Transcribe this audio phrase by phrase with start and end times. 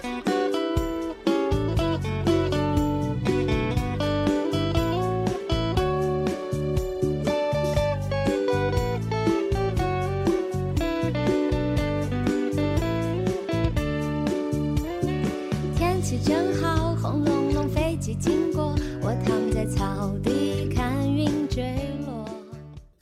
[0.00, 0.29] 天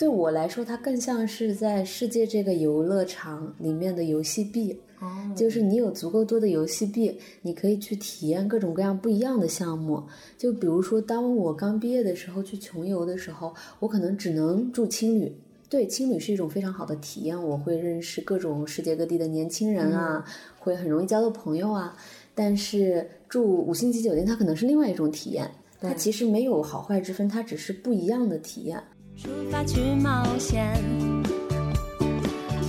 [0.09, 4.75] 对我来说，它更像是在世界这个游乐场里面的游戏币。
[5.01, 10.03] 哦就是你有足够多的游戏币，你可以去体验各种各样不一样的项目。
[10.39, 15.31] 就比如说，当我刚毕业的时候去穷游的时候，我可能只能住青旅。
[15.69, 20.25] 对，青旅是一种非常好的体验，我会认识各种世界各地的年轻人啊，
[20.59, 21.95] 会很容易交到朋友啊。
[22.35, 25.51] 但是住五星级酒店，它可能是另外一种体验，
[25.83, 28.83] 它其实没有好坏之分，它只是不一样的体验。
[29.21, 30.73] 出发去冒险。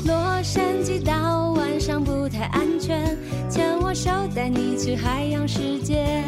[0.03, 3.15] 洛杉矶到晚上不太安全，
[3.47, 6.23] 牵我手带你去海洋世界。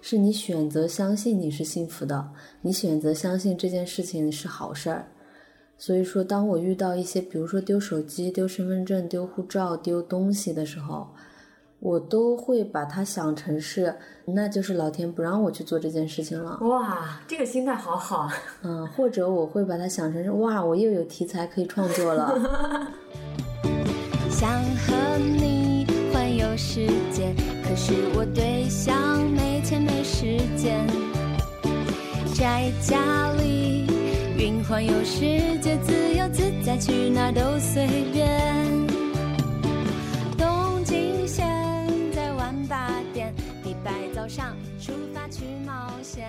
[0.00, 2.28] 是你选择相信你是幸福的，
[2.60, 5.06] 你选择相信这件事情是好事儿。
[5.84, 11.08] 所以说，当我遇到一些，比如说丢手机、丢身份证、丢护照、丢东西的时候，
[11.80, 13.92] 我都会把它想成是，
[14.26, 16.56] 那就是老天不让我去做这件事情了。
[16.60, 18.30] 哇，这个心态好好。
[18.62, 22.88] 嗯，或者我会把它想成是，哇，我又有题材可以创作了。
[24.30, 24.48] 想
[24.86, 30.86] 和你环游世界，可是我对象没钱没时间。
[32.36, 33.32] 宅家
[34.82, 35.20] 环游世
[35.60, 38.28] 界，自由自在，去哪都随便。
[40.36, 41.46] 东京现
[42.12, 46.26] 在晚八点，礼拜早上出发去冒险。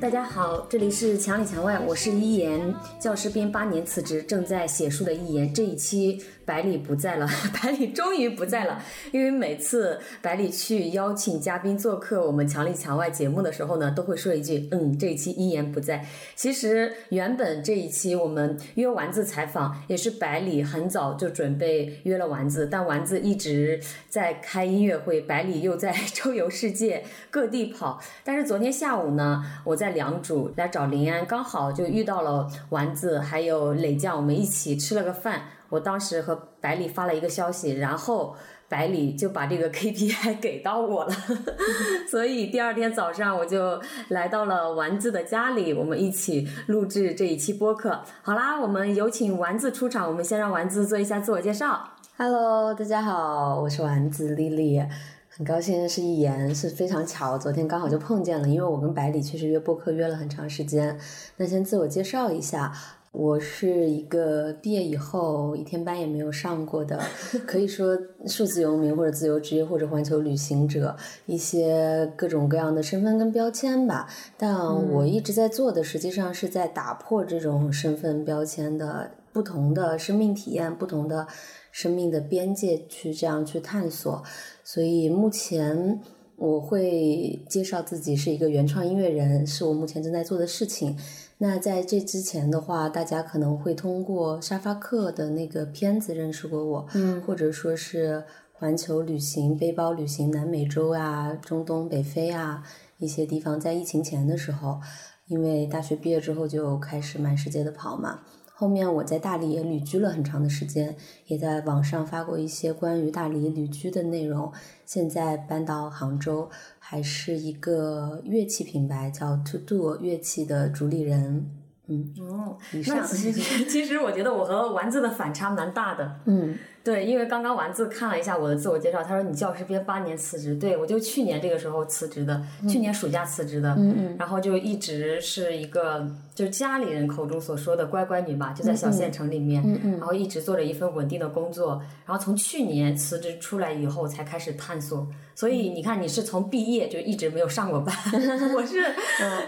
[0.00, 5.52] 大家好，这里是墙里墙外，我是一言，教师编八年辞职，正在写书的一言。
[5.52, 7.28] 这一期百里不在了，
[7.62, 8.82] 百里终于不在了，
[9.12, 16.06] 因为每次百里去邀请嘉宾做客我们墙里墙外节目的时候呢，都会说一句，嗯，这一期一言不在。
[16.34, 23.78] 其实原本这一期我们约丸子采访，也是百里很早就准备约了丸子，但丸子一直
[24.08, 28.00] 在开音乐会，百里又在 周游世界各地跑。
[28.24, 35.42] 但是昨天下午呢，我在良渚来找林安，刚好就遇到了丸子还有磊酱，我们一起吃了个饭。
[35.68, 38.34] 我当时和百里发了一个消息，然后
[38.68, 41.14] 百里就把这个 KPI 给到我了，
[42.10, 48.02] 所以第二天早上我就来到了丸子的家里，我们一起录制这一期播客。
[48.22, 51.90] 好啦，我们有请丸子出场，我们先让丸子做一下自我介绍。
[52.16, 54.82] Hello，大家好，我是丸子丽丽，
[55.28, 60.98] 很高兴认识一言，是非常巧，昨天刚好就碰见了，因为我跟百里确实约播客约了很长时间。
[61.36, 62.72] 那先自我介绍一下，
[63.18, 67.02] 我是一个毕业以后一天班也没有上过的，
[67.44, 67.98] 可以说
[68.28, 70.94] 数字游民或者自由职业或者环球旅行者，
[71.26, 74.08] 一些各种各样的身份跟标签吧。
[74.36, 74.56] 但
[74.92, 81.26] 我一直在做的，实际上是在打破这种身份标签的不同的生命体验，不同的。
[81.70, 84.22] 生命的边界去这样去探索，
[84.64, 86.00] 所以目前
[86.34, 90.96] 我会介绍自己是一个原创音乐人，是我目前正在做的事情。
[91.40, 102.64] 那在这之前的话，大家可能会通过沙发客的那个片子认识过我，嗯或者说是环球旅行、背包旅行、南美洲啊、中东北非啊
[102.98, 104.80] 一些地方，在疫情前的时候，
[105.28, 108.20] 因为大学毕业之后就开始满世界的跑嘛。
[108.52, 110.96] 后面我在大理也旅居了很长的时间，
[111.26, 114.52] 也在网上发过一些关于大理旅居的内容。
[114.88, 121.50] 现在搬到杭州，还是一个乐器品牌叫 To Do 乐器的主理人。
[121.88, 126.20] 嗯，哦，以上那其实其实我觉得我和丸子的反差蛮大的。
[126.24, 134.16] 嗯，对，因为刚刚丸子看了一下我的自我介绍，他说你教师编八年辞职，对我就去年这个时候辞职的，去年暑假辞职的，嗯嗯。
[134.18, 139.92] 然后就一直是一个就是家里人口中所说的乖乖女吧，就在小县城里面，嗯嗯。
[139.98, 147.94] 然后一直做着一份稳定的工作，然后从去年辞职出来以后才开始探索，所以你看你是从毕业就一直没有上过班，
[148.56, 148.82] 我是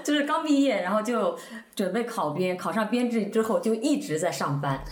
[0.04, 1.36] 就是刚毕业，然后就
[1.74, 4.82] 准备考编，考上编制之后就一直在上班，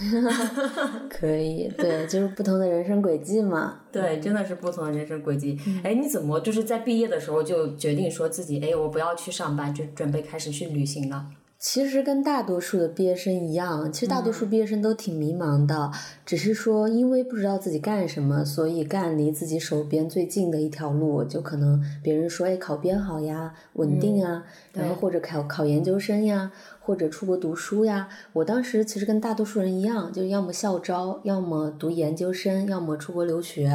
[1.11, 3.81] 可以，对，就是不同的人生轨迹嘛。
[3.91, 5.59] 对，真的是不同的人生轨迹。
[5.83, 11.27] 哎，你怎么就是在毕业的时候就决定说自己，哎，我不要去上班，就准备开始去旅行了？
[11.59, 15.91] 其实跟大多数的毕业生一样，其实大多数毕业生都挺迷茫的，
[16.25, 28.09] 只是说因为不知道自己干什么，所以干离自己手边最近的一条路，就可能别人说哎考编好呀，稳定啊，然后或者考考研究生呀，或者出国读书呀。
[28.35, 33.69] 我当时其实跟大多数人一样，就要么校招，要么读研究生，要么出国留学，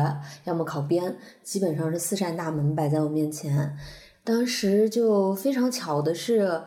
[0.46, 3.78] 要么考编，基本上是四扇大门摆在我面前。
[4.24, 6.62] 当时就非常巧的是。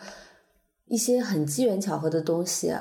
[0.88, 2.72] 一些很机缘巧合的东西，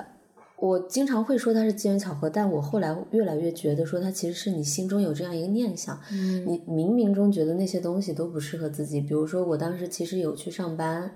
[0.58, 9.02] 我经常会说它是机缘巧合，但我后来越来越觉得说它其实是你心中有这样一个念想，嗯，你冥冥中觉得那些东西都不适合自己。
[9.02, 11.12] 比如说我当时其实有去上班，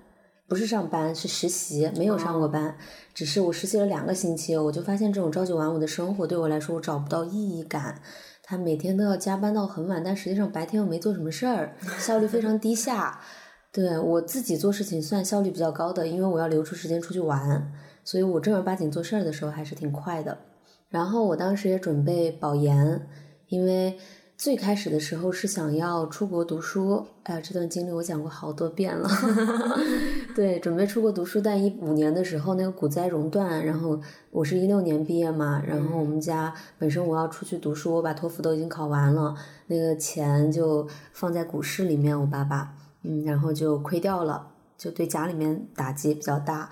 [0.47, 2.75] 不是上班是实习，没有上过班，
[3.13, 8.01] 只是我实习了两个星期，我就发现这种朝九晚五的生活对我来说我找不到意义感，
[8.41, 13.21] 他每天都要加班到很晚，但实际上白天又没做什么事儿，效率非常低下。
[13.71, 17.71] 对我自己做事情算效率比较高的，因为我要留出时间出去玩，
[18.03, 20.37] 所以我正儿八经做事儿的时候还是挺快的。
[20.89, 23.07] 然后我当时也准备保研，
[23.47, 23.95] 因为
[24.35, 27.05] 最开始的时候是想要出国读书。
[27.23, 29.07] 哎呀，这段经历我讲过好多遍了。
[30.35, 34.01] 对，准备出国读书，但一五年的时候那个股灾熔断，然后
[34.31, 39.35] 我是一六年毕业嘛，然后我们家本身我要出去读书，我把托福都已经考完了，
[39.67, 42.73] 那个钱就放在股市里面，我爸爸。
[43.03, 44.47] 嗯，然后就亏掉了，
[44.77, 46.69] 就对家里面打击比较大，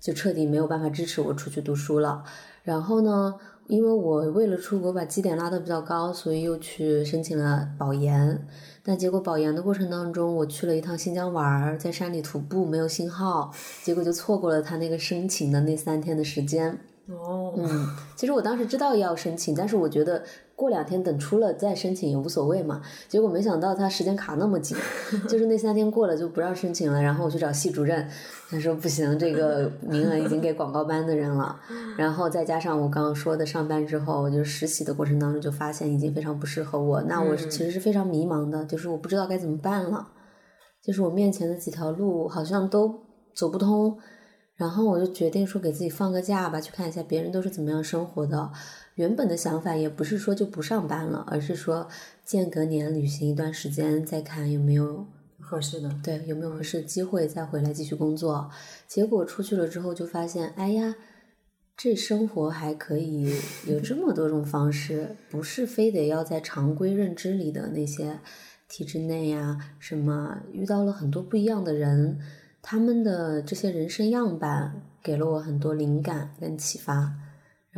[0.00, 2.24] 就彻底没有办法支持我出去读书了。
[2.62, 3.34] 然后呢，
[3.68, 8.46] 因为我为了出国把绩点拉得比较高，所以又去申请了保研。
[8.82, 13.52] 但结果保研的过程当中，我去了一趟新疆玩，在山里徒步，没有信号，
[13.82, 16.78] 结果就错过了他那个申请的那三天的时间。
[17.06, 20.22] 哦，嗯，其实我当时知道要申请，但是我觉得
[20.60, 22.82] 过两天等出了再申请也无所谓嘛。
[23.08, 24.76] 结果没想到他时间卡那么紧，
[25.26, 27.00] 就是那三天过了就不让申请了。
[27.00, 28.06] 然后我去找系主任，
[28.50, 31.58] 他说不行，这个名额已经给广告班的人了。
[31.96, 40.08] 然后再加上我刚刚说的上班之后，我就实习的过程当中就发现已经非常不适合我，那我其实是非常迷茫的，就是我不知道该怎么办了，
[40.84, 42.94] 就是我面前的几条路好像都
[43.34, 43.96] 走不通。
[44.56, 48.50] 然后我就决定说给自己放个假吧，去看一下别人都是怎么样生活的。
[49.00, 51.88] 原本的想法也不是说就不上班了，而是说
[52.22, 55.06] 间隔年旅行一段时间，再看有没有
[55.38, 58.50] 合适的，对，有没有合适的机会再回来继续工作。
[58.86, 60.96] 结果出去了之后就发现，哎呀，
[61.78, 63.34] 这生活还可以
[63.66, 68.18] 有这么多种方式，不是非得要在常规认知里的那些
[68.68, 72.20] 体制内呀什么，遇到了很多不一样的人。
[72.60, 77.14] 他们的这些人生样板给了我很多灵感跟启发，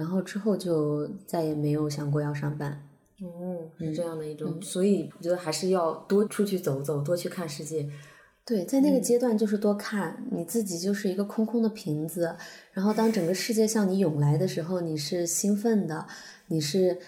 [0.02, 2.72] 然后之后就再也没有想过要上班。
[3.20, 7.88] 哦，是这样的一种，所以我觉得还是要多出去走走，多去看世界。
[8.44, 12.34] 对，在那个阶段就是多看，你自己就是一个空空的瓶子，
[12.72, 16.04] 然后当整个世界向你涌来的时候，你是兴奋的，
[16.48, 16.98] 你是。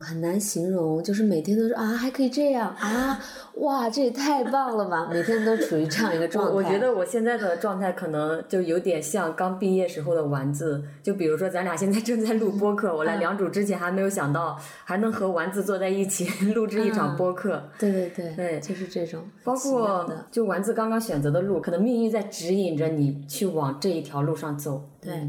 [0.00, 3.18] 很难形容，就是每天都是啊，还可以这样啊，
[3.54, 5.08] 哇，这也太棒了吧！
[5.10, 6.52] 每天都处于这样一个状态。
[6.52, 17.60] 我觉得我现在的状态可能就有点像刚毕业时候的丸子，就比如说咱俩现在正在录播客，我来良渚之前还没有想到还能和丸子坐在一起录制一场播客。
[17.76, 19.20] 对对对，对，就是这种。
[19.42, 24.88] 包括就丸子刚刚选择的路，可能命运在指引着你去往这一条路上走。
[25.00, 25.28] 对。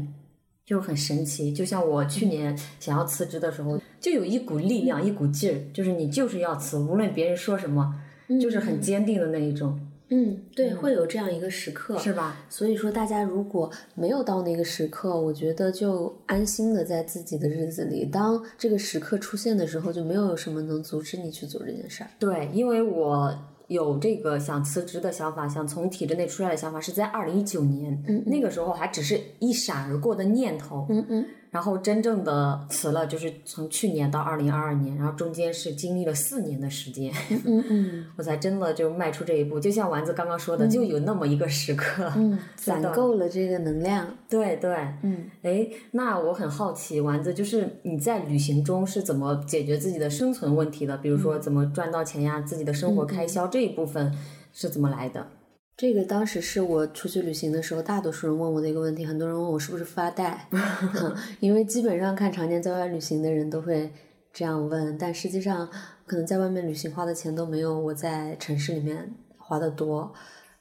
[0.70, 7.92] 就很神奇，就像我去年想要辞职的时候，就有一股力量，一股劲儿，就是你就是要辞，无论别人说什么，
[8.40, 9.76] 就是很坚定的那一种。
[10.10, 12.36] 嗯，对，会有这样一个时刻，是吧？
[12.48, 22.10] 所以说，大家如果没有到那个时刻，我觉得就安心的在自己的日子里，当这个时刻出现的时候，就没有什么能阻止你去做这件事儿。
[22.20, 23.36] 对，因为我。
[23.70, 30.86] 有这个想辞职的想法，想从体制内出来的想法，是在二零一九年，那个时候还只是一闪而过的念头。
[30.90, 31.26] 嗯嗯。
[31.50, 37.12] 然后真正的辞了，就是从去年到二零二二年，然后中间是经历了四年的时间，
[37.44, 39.58] 嗯嗯， 我才真的就迈出这一步。
[39.58, 44.06] 就像丸子刚刚说的，就有那么一个时刻，嗯，攒够了这个能量。
[44.28, 50.96] 对对，嗯，哎，那我很好奇，丸子就是你在旅行中是怎么解决自己的生存问题的？
[50.98, 54.16] 比如说怎么赚到钱呀，自己的生活开销这一部分
[54.52, 55.26] 是怎么来的？
[55.80, 59.06] 这个当时是我出去旅行的时候，大多数人问我的一个问题。
[59.06, 60.46] 很多人问我是不是富二代，
[61.40, 63.90] 因为基本上看常年在外旅行的人都会
[64.30, 64.98] 这样问。
[64.98, 65.66] 但实际上，
[66.04, 70.12] 可能在外面旅行花的钱都没有我在城市里面花的多。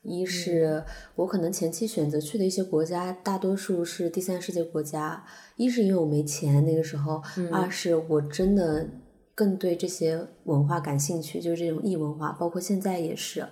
[0.04, 0.82] 一是
[1.16, 5.26] 我可能前期选择去的一些国家，大多数是第三世界国家。
[5.58, 7.22] 一是因为我没钱那个时候，
[7.52, 8.88] 二是我真的
[9.36, 13.46] 更对这些文化感兴趣，就是这种异文化，包括现在也是。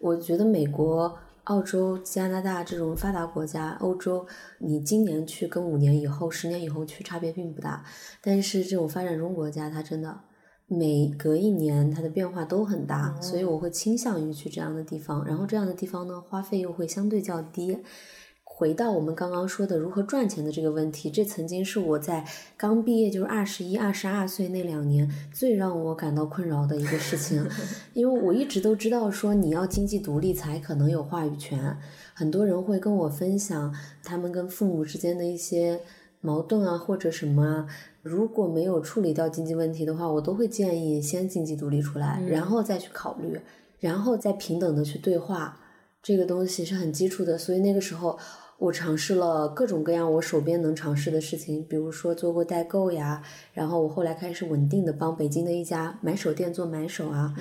[0.00, 4.26] 我觉得美国、澳洲、加拿大这种发达国家，欧洲，
[4.58, 7.84] 你今年去跟五年以后、十年以后去差别并不大。
[8.22, 10.20] 但是这种发展中国家，它真的
[10.66, 15.24] 每隔一年它的变化都很大，所以我会倾向于去这样的地方。
[15.24, 17.78] 然后这样的地方呢，花费又会相对较低。
[18.58, 27.48] 回到我们刚刚说的如何赚钱的这个问题，这曾经是我在刚毕业，就是二十一、二十二岁那两年最让我感到困扰的一个事情，
[27.94, 31.78] 因为我一直都知道说你要经济独立才可能有话语权。
[32.14, 33.72] 很多人会跟我分享
[34.02, 35.80] 他们跟父母之间的一些
[36.20, 37.66] 矛盾啊，或者什么啊，
[38.02, 43.38] 如果没有处理掉经济问题的话，我都会建议先经济独立出来，然后再去考虑，
[43.78, 45.60] 然后再平等的去对话。
[46.02, 48.18] 这个东西是很基础的，所以那个时候。
[48.58, 53.22] 我尝试了各种各样我手边能尝试的事情，比如说做过代购呀，
[53.52, 57.32] 然后我后来开始稳定的帮北京的一家买手店做买手啊，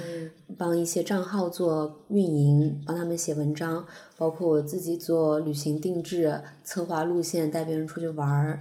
[0.59, 3.83] 帮一些账号做运营，帮他们写文章，
[4.15, 8.59] 包括我自己做旅行定制、策划路线，带别人出去玩儿。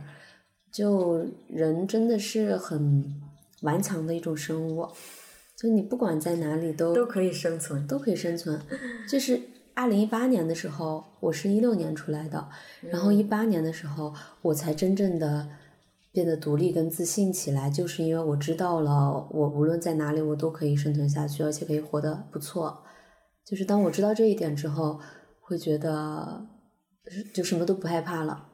[0.72, 3.04] 就人真的是很
[3.60, 4.88] 顽强的一种生物，
[5.58, 8.58] 就你不管在哪里都都可以生存，都可以生存，
[9.06, 9.38] 就是。
[9.76, 12.48] 二零一八年的时候，我是一六年出来的，
[12.80, 15.46] 然后一八年的时候，我才真正的
[16.10, 22.84] 变得独立跟自信起来，就是因为我知道了，我无论在哪里，我都可以生存下去，而且可以活得不错。
[23.44, 24.98] 就是当我知道这一点之后，
[25.42, 26.46] 会觉得
[27.34, 28.48] 就什么都不害怕了。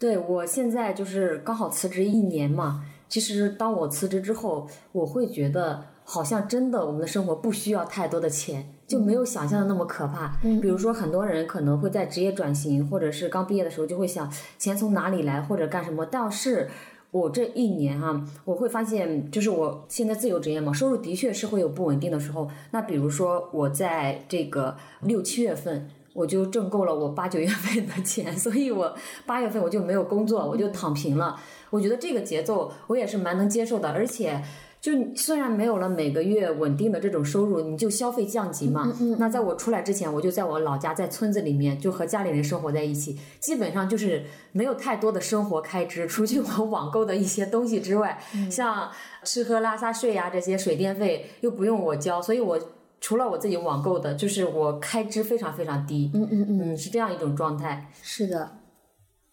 [0.00, 5.84] 对我现在就是刚好辞职一年嘛，其实当我辞职之后，我会觉得。
[6.08, 10.36] 好像真的，我们的生活不需要太多的钱，就没有想象的那么可怕。
[10.44, 16.06] 嗯，比如说很多人可能会在职业转型，或者是刚毕业的时候就会想钱从哪里来或者干什么。
[16.06, 16.68] 但是
[17.10, 22.48] 我这一年哈，我会发现，就是我现在自由职业嘛，收入的确是会有不稳定的时候。
[22.70, 28.94] 那比如说我在这个六七月份，我就挣够了我八九月份的钱，所以我
[29.26, 31.36] 八月份我就没有工作，我就躺平了。
[31.70, 34.40] 我觉得这个节奏我也是蛮能接受的，而且。
[34.86, 38.96] 就虽然没有了每个月稳定的这种收入，你就消费降级嘛。
[39.18, 48.16] 那在我出来之前，我就在我老家，在村子里面，就和家里人生活在一起，基本上就是没有太多的生活开支，除去我网购的一些东西之外，
[48.48, 48.88] 像
[49.24, 52.56] 吃喝拉撒睡呀这些水电费又不用我交，所以我
[53.00, 56.12] 除了我自己网购的，就是我开支非常非常低。
[56.14, 57.90] 嗯嗯嗯，是这样一种状态。
[58.00, 58.58] 是的，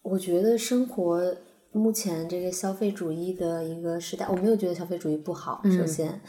[0.02, 1.36] 我觉得生活。
[1.74, 5.60] 目前这个消费主义的一个时代，我没有觉得消费主义不好。
[5.64, 6.20] 首先，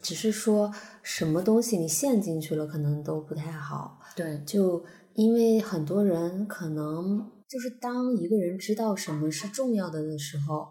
[0.00, 3.98] 只是说什么东西你陷进去了，可能都不太好。
[4.14, 10.68] 对，就因为很多人可能就是当一个人知道什么是重要的的时候，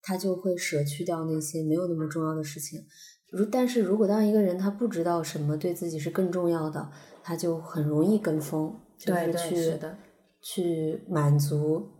[0.00, 2.80] 他就会舍去掉那些没有那么重要的事情。
[3.32, 6.88] 如但是如果当一个人他不知道什么对自己是更重要的，
[7.24, 9.80] 他就很容易跟风，就是去
[10.40, 11.95] 去满足。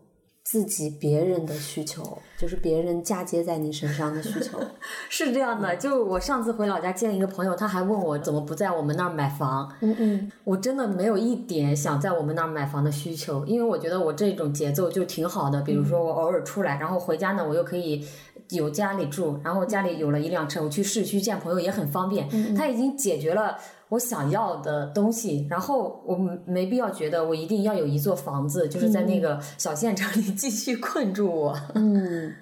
[0.48, 4.60] 自己别人的需求，就是别人嫁接在你身上的需求，
[5.10, 5.74] 是这样的。
[5.74, 9.68] 就我上次回老家见一个朋友，他还问我怎么不在我们那儿买房。
[9.80, 15.60] 嗯嗯，我真的没有一点想在我们那儿买房的需求，因为我觉得我这种节奏就挺好的。
[15.62, 18.06] 比如说我偶尔出来，然后回家呢，我又可以
[18.50, 22.28] 有家里住，然后家里有了一辆车，我去市区见朋友也很方便。
[22.54, 23.56] 他已经解决了。
[23.88, 31.56] 我想要的东西，然后我没必要觉得我一定要有一座房子，就是在那个小县城里 继续困住我。
[31.76, 32.34] 嗯，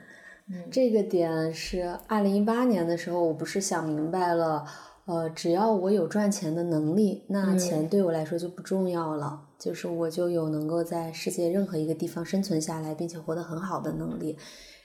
[0.70, 4.64] 这个点是二零一八年的时候，我不是想明白了，
[5.04, 14.38] 呃，只要我有赚钱的能力，那钱对我来说就不重要了，就是我就有能够在世界任何一个地方生存下来，并且活得很好的能力。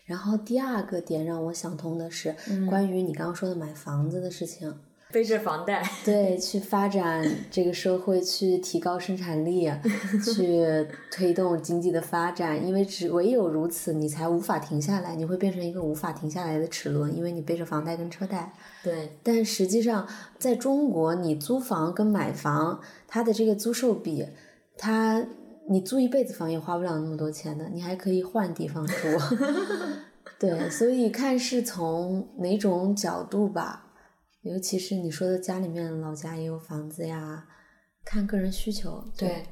[0.10, 2.36] 然后第二个点让我想通的是，
[2.68, 4.74] 关于你刚刚说的买房子的事情。
[5.12, 9.72] 背着房贷，对，去发展这个社会，去提高生产力，
[10.34, 12.64] 去推动经济的发展。
[12.68, 18.52] 因为只唯有如此，你才无法停下来，你会变成一个无法停下来的齿轮，因为你背着房贷跟车贷。
[18.84, 20.08] 对，但实际上，
[20.40, 24.26] 在中国，你租房跟买房，它的这个租售比，
[24.76, 25.24] 它
[25.70, 28.94] 你租一辈子房也花不了那么多钱的，你还可以换地方住。
[30.40, 33.86] 对，所以看是从哪种角度吧。
[34.42, 37.46] 尤其是你说的家里面老家也有房子呀，
[38.04, 39.04] 看个人需求。
[39.18, 39.44] 对，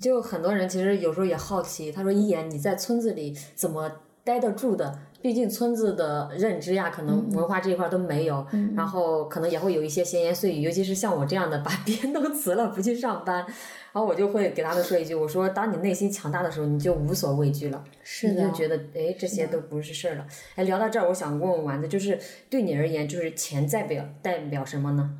[0.00, 3.88] 就很多人其实有时候也好奇，他说：“一言你在村子里怎么
[4.24, 4.98] 待得住的？
[5.22, 8.46] 毕竟村子的认知呀，可能文化这一块都没有，
[8.76, 10.60] 然后可能也会有一些闲言碎语。
[10.60, 13.44] 尤其是像我这样的，把别人都辞了不去上班。”
[13.92, 22.18] 然后我就会给他们说一句：“我说，当你内心强大的时候，你就无所畏惧了，是你就觉得哎，这些都不是事儿了。”哎，聊到这儿，我想问问丸子，就是
[22.50, 25.16] 对你而言，就是钱代表代表什么呢？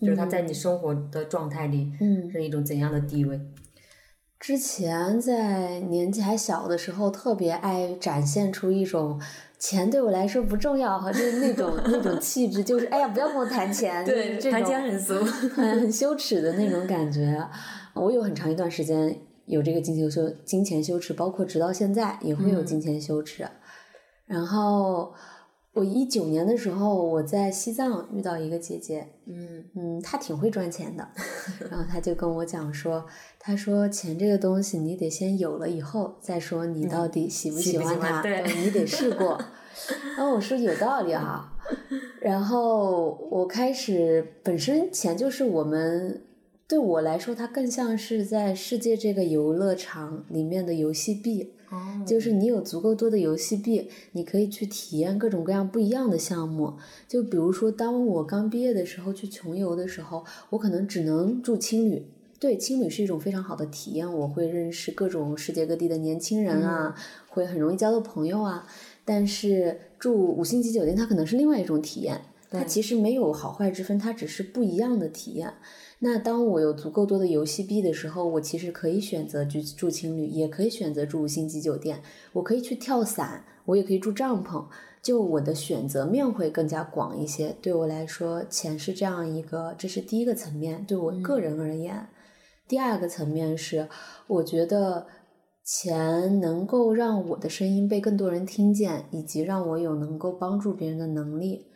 [0.00, 3.38] 就是它在你生活的状态里，嗯，是一种怎样的地位？
[4.38, 9.20] 之前在年纪还小的时候，特别爱展现出一种
[9.58, 17.44] 钱对我来说不重要，和就是那种那种气质，就是哎呀，不要跟我谈钱，对，谈钱很俗，很很羞耻的那种感觉。
[17.94, 23.48] 我有很长一段时间有这个金钱羞金钱羞耻，包括直到现在也会有金钱羞耻。
[24.26, 25.12] 然后。
[25.76, 31.06] 我一九年的时候，我在西藏遇到一个姐姐，嗯嗯，她挺会赚钱的，
[31.70, 33.04] 然后她就跟我讲说，
[33.38, 38.22] 她说钱这个东西，你得先有了以后再说你到底喜不喜欢它，
[38.62, 39.38] 你得试过。
[40.16, 41.52] 然后我说有道理哈，
[42.22, 46.22] 然后我开始本身钱就是我们
[46.66, 51.52] 对我来说，它更像是在世界这个游乐场里面的游戏币。
[52.06, 56.74] 就是你有足够多的游戏币，你可以去体验各种各样不一样的项目。
[57.08, 62.06] 就比如说，当我刚毕业的时候去穷游的时候，我可能只能住青旅。
[62.38, 66.94] 对，青旅是一种非常好的体验，我会认识各种世界各地的年轻人啊，
[67.28, 68.66] 会很容易交到朋友啊。
[69.04, 72.20] 但是住五星级酒店，它可能是另外一种体验，
[72.50, 75.54] 它其实没有好坏之分，它只是不一样的体验。
[75.98, 82.02] 那当我有足够多的游戏币的时候，我其实可以选择住住青旅，也可以选择住五星级酒店。
[82.34, 84.66] 我可以去跳伞，我也可以住帐篷。
[85.02, 87.56] 就我的选择面会更加广一些。
[87.62, 92.08] 对我来说，钱是这样一个，这是第一个层面，对我个人而言。
[92.68, 93.88] 第二个层面是，
[94.26, 95.06] 我觉得
[95.64, 101.68] 钱能够让我的声音被更多人听见，以及让我有能够帮助别人的能力，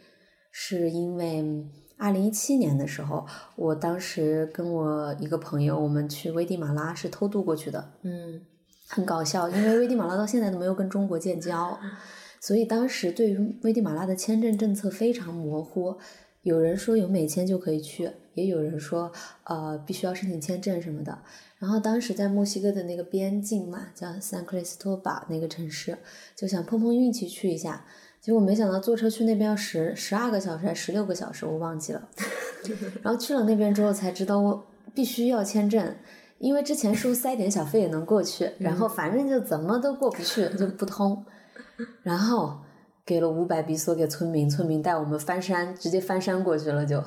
[0.52, 1.64] 是因为。
[2.00, 3.26] 二零一七年的时候，
[3.56, 8.40] 我当时跟我一个朋友，我们去危地马拉是偷渡过去的，嗯，
[8.88, 11.78] 很搞笑，因为危地马拉到现在都没有跟中国建交，
[12.40, 15.98] 所以当时对于危地马拉的签证政策非常模糊，
[16.40, 19.12] 有人说有美签就可以去，也有人说
[19.44, 21.18] 呃必须要申请签证什么的。
[21.58, 25.98] 然后当时在墨西哥的那个边境嘛，叫 San Cristobal 那个城市，
[26.34, 27.84] 就想碰碰运气去一下。
[28.20, 32.08] 结果没想到坐车去那边要十十二个小时还是十六个小时，我忘记了。
[33.02, 35.94] 然后去了那边之后才知道我必须要签证，
[36.38, 41.24] 因为之前说塞点小费也能过去，然后反正就怎么都过不去，就不通。
[42.02, 42.58] 然后
[43.06, 47.02] 给了五百比索给村民，村民带我们翻山，直接翻山过去了就。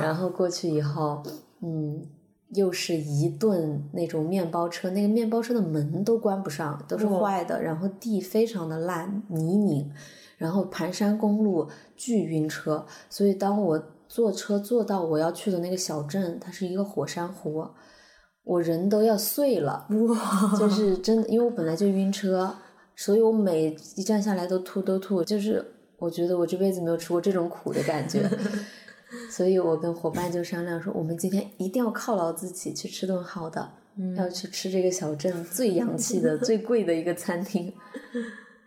[0.00, 1.22] 然后过去以后，
[1.62, 2.06] 嗯。
[2.50, 7.62] 又是一顿那种面包车，那个面包车的门都关不上，都是坏的。
[7.62, 9.86] 然后地非常的烂，泥泞，
[10.36, 12.84] 然后盘山公路巨晕车。
[13.08, 17.64] 所以当我坐车坐到我要去的那个小镇，它是一个火山湖，
[18.42, 19.86] 我人都要碎了。
[20.08, 20.58] 哇！
[20.58, 22.52] 就是真的，因为我本来就晕车，
[22.96, 25.22] 所以我每一站下来都吐都吐。
[25.22, 25.64] 就是
[25.98, 28.28] 我觉得我这辈子没有吃过这种苦的感觉。
[29.30, 33.70] 所以我跟伙伴就商量说，我们今天一定要犒劳自己，去吃顿好的，
[34.16, 37.72] 要去吃这个小镇最洋气的、最 贵的一个餐厅。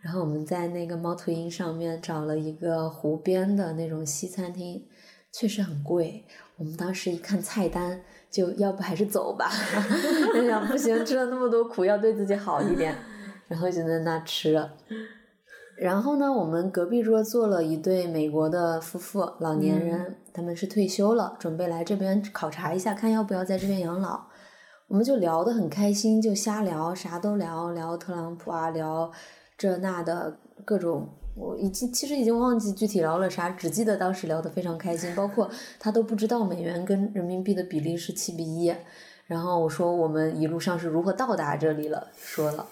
[0.02, 4.84] 然后我们在那个猫头鹰上面找了一个湖边的那种西餐厅，
[5.32, 6.24] 确实很贵。
[6.56, 7.98] 我们当时一看菜单，
[8.30, 9.50] 就要不还是走吧。
[10.36, 12.94] 我 想不行，吃了那么多苦，要对自己好一点。
[13.48, 14.74] 然后就在那吃了。
[15.76, 24.20] 然后呢，我们隔壁桌坐了一对美国的夫妇，老年人，他们是退休了，准备来这边考察一下，看要不要在这边养老。
[24.88, 29.10] 我们就聊得很开心，就瞎聊，啥都聊，聊特朗普啊，聊
[29.56, 31.08] 这那的各种。
[31.36, 38.74] 我已经其实已经忘记具体聊了啥，只记得当时聊得非常开心，包括他都不知道美元跟人民币的比例是七比一。
[39.26, 42.66] 然后我说我们一路上是如何到达这里了，说了，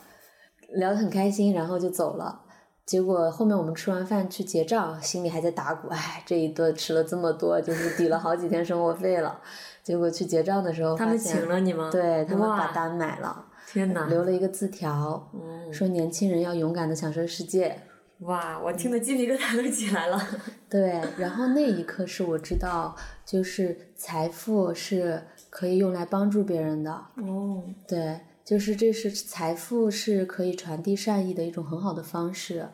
[0.74, 2.40] 聊得很开心，然后就走了。
[2.84, 9.40] 结果后面我们吃完饭去结账，心里还在打鼓，哎，这一顿吃了这么多，就是抵了好几天生活费了。
[9.82, 11.88] 结果去结账的时候，他们请了你吗？
[11.92, 14.06] 对他们把单买了，天哪！
[14.08, 15.30] 留了一个字条，
[15.72, 17.76] 说年轻人要勇敢的享受世界。
[18.20, 20.20] 哇，我听得鸡皮疙瘩都起来了。
[20.68, 26.90] 对，然后那一刻是我知道，就是财富是可以用来帮助别人的。
[27.16, 28.20] 哦，对。
[28.44, 32.68] 就是这是财富是可以传递善意的一种很好的方式，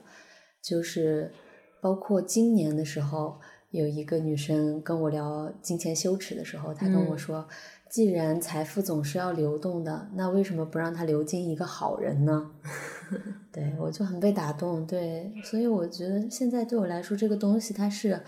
[0.62, 1.32] 就是
[1.80, 3.38] 包括今年的时候，
[3.70, 7.46] 有一个女生跟我聊金钱羞耻的时候，她跟我说，
[7.90, 12.50] 既然财富总是要流动的，那为什么不让它流进一个好人呢？
[13.52, 18.22] 对我就很被打动，对，所以我觉得现在对我来说，这个东西它是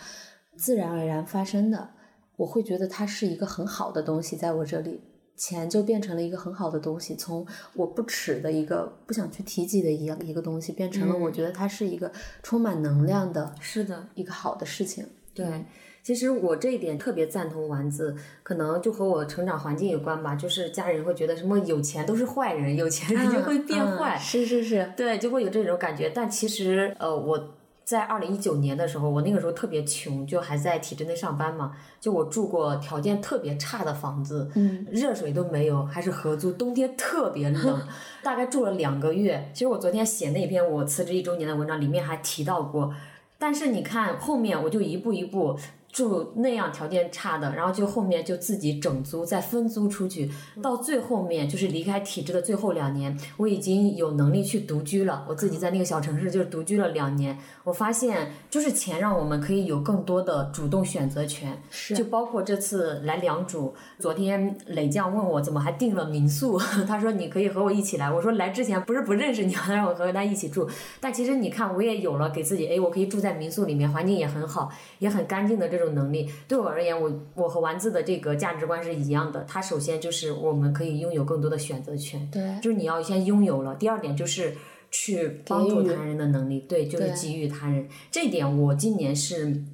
[0.56, 1.90] 自然而然发生的，
[2.36, 5.00] 我会觉得它是一个很好的东西在我这里。
[5.40, 15.06] 钱就变成了一个很好的东西，从我不耻的一个不想去提及的一样一个东西，变成了我觉得它是一个充满能量的，是的，一个好的事情。
[15.32, 15.64] 对，
[16.02, 20.34] 其实我这一点特别赞同丸子，可能就和我成长环境有关吧。
[20.34, 26.10] 就是家人会觉得什么有钱都是坏人，有钱 人就会变坏，是是是，对，就会有这种感觉。
[26.10, 27.54] 但其实，呃，我
[27.90, 37.82] 在二零一九年的时候，我那个时候特别穷，就还在体制内上班嘛，就我住过条件特别差的房子，嗯，热水都没有，还是合租，冬天特别冷，
[38.22, 39.50] 大概住了两个月。
[39.52, 42.94] 其实我昨天写那篇我辞职一周年的文章里面还提到过，
[43.36, 45.58] 但是你看后面我就一步一步。
[45.92, 50.30] 住那样条件差的，然后就后面就自己整租再分租出去，
[50.62, 55.26] 到最后面就是离开体制的最后两年，我已经有能力去独居了。
[55.28, 75.79] 我自己在那个小城市就是独居了两年，我发现就是钱让我们可以有更多的主动选择权，是就包括这次来良渚，昨天磊酱问我怎么还订了民宿， 他说你可以和我一起来，我说来之前不是不认识你，他让我和他一起住，但其实你看我也有了给自己，哎，我可以住在民宿里面，环境也很好，也很干净的这。
[75.80, 79.42] 这种能力对我而言，我我和丸子的这个价值观是一样的。
[79.48, 83.74] 它首先就是我们可以拥有更多的选择权，对，就是你要先拥有了。
[83.76, 84.54] 第二点就是
[84.90, 87.88] 去帮助他人的能力，对，就是给予他人。
[88.10, 89.64] 这一点我今年是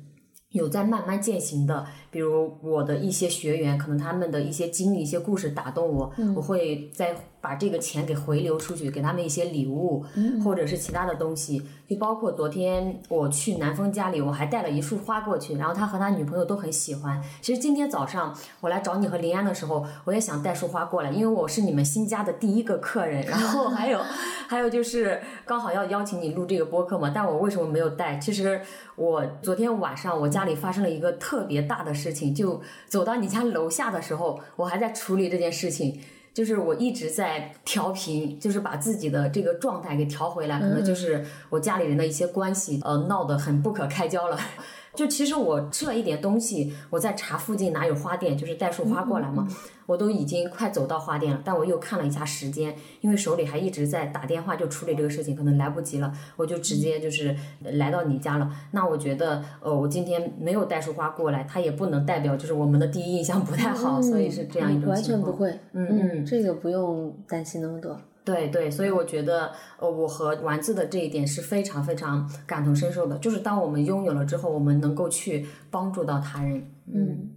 [0.51, 1.85] 有在慢慢践行的。
[2.13, 7.17] 比如我的一些学员，可能他们的一些经历、一些故事打动我，我会在。
[7.47, 10.05] 把这个钱给回流出去，给他们一些礼物，
[10.43, 17.23] 或者是其他的东西，就包括昨天我去南风家里，我还带了一束花过去，然后他和他女朋友都很喜欢。
[17.41, 23.25] 其实今天早上我来找你和林安的时候，我也想带束花过来，因为我是你们新家的第一个客人。
[23.27, 24.01] 然后 还有，
[24.49, 28.19] 还有就是刚好要邀请你录这个播客嘛，但我为什么没有带？
[28.19, 28.61] 其实
[28.97, 36.01] 我昨天晚上我家里发生了一个特别大的事情，就走到你家楼下的时候，我还在处理这件事情。
[36.37, 44.39] 就是我一直在调频，就是把自己的这个状态给调回来，可能就是我家里人的一些关系，呃，闹得很不可开交了。
[44.95, 49.47] 就其实我吃了一点东西，我在查附近哪有花店，就是带束花过来嘛。
[49.85, 58.51] 我都已经快走到花店了，但我又看了一下时间，因为手里还一直在打电话就处理这个事情，可能来不及了，我就直接就是来到你家了。
[58.73, 67.97] 那我觉得，呃，我今天没有带束花过来，它也不能代表就是我们的第一印象不太好，所以是这样一种完全不会，嗯嗯，这个不用担心那么多。
[68.25, 77.31] 对对，所以我觉得，呃，我和丸子的这一点是非常非常感同身受的，就是当我们拥有了之后，我们能够去帮助到他人，嗯。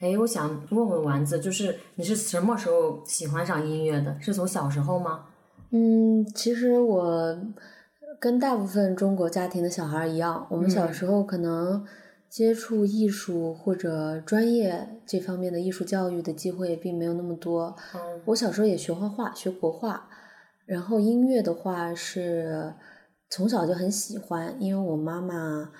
[0.00, 4.20] 哎，我想问问丸子，就是你是什么时候喜欢上音乐的？
[4.20, 5.26] 是从小时候吗？
[5.70, 7.38] 嗯，其实我
[8.18, 11.86] 跟大部分中国家庭的小孩一样，我们小时候可能
[12.32, 17.76] 接触艺术或者专业这方面的艺术教育的机会并没有那么多。
[18.24, 20.08] 我小时候也学画画，学国画，
[20.64, 22.72] 然后音乐的话是
[23.28, 25.70] 从小就很喜欢，因为我妈妈。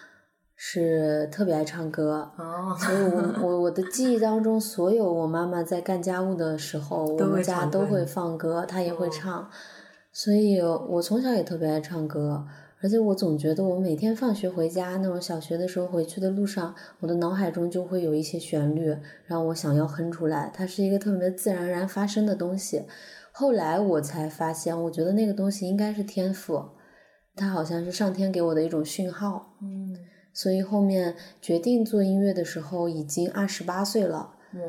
[0.65, 2.31] 是特别爱唱歌，
[2.79, 9.51] 所以我我我的记忆当中，所有我妈妈在干家务的时候，我们家都会放歌，她也会唱，
[10.13, 12.47] 所以我从小也特别爱唱歌，
[12.83, 22.83] 而且我总觉得我每天放学回家，那种小学的时候回去的路上，我的脑海中就会有一些旋律，让我想要哼出来，它是一个特别自然而然发生的东西。
[23.31, 26.63] 后来我才发现，我觉得那个东西应该是天赋，
[27.37, 29.57] 它好像是上天给我的一种讯号。
[29.63, 29.97] 嗯。
[30.35, 34.35] 所以后面决定做音乐的时候，已经二十八岁了。
[34.55, 34.61] 哇！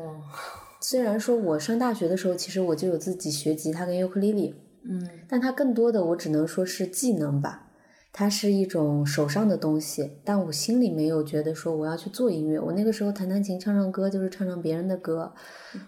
[0.78, 7.72] 虽然说我上大学的时候，其实我就有自己学吉他跟尤克里里，嗯，但它更多的我只能说是技能吧，
[8.16, 10.12] 它是一种手上的东西。
[10.24, 12.60] 但我心里没有觉得说我要去做音乐。
[12.60, 15.32] 我那个时候弹弹琴、唱唱歌，就是唱唱别人的歌，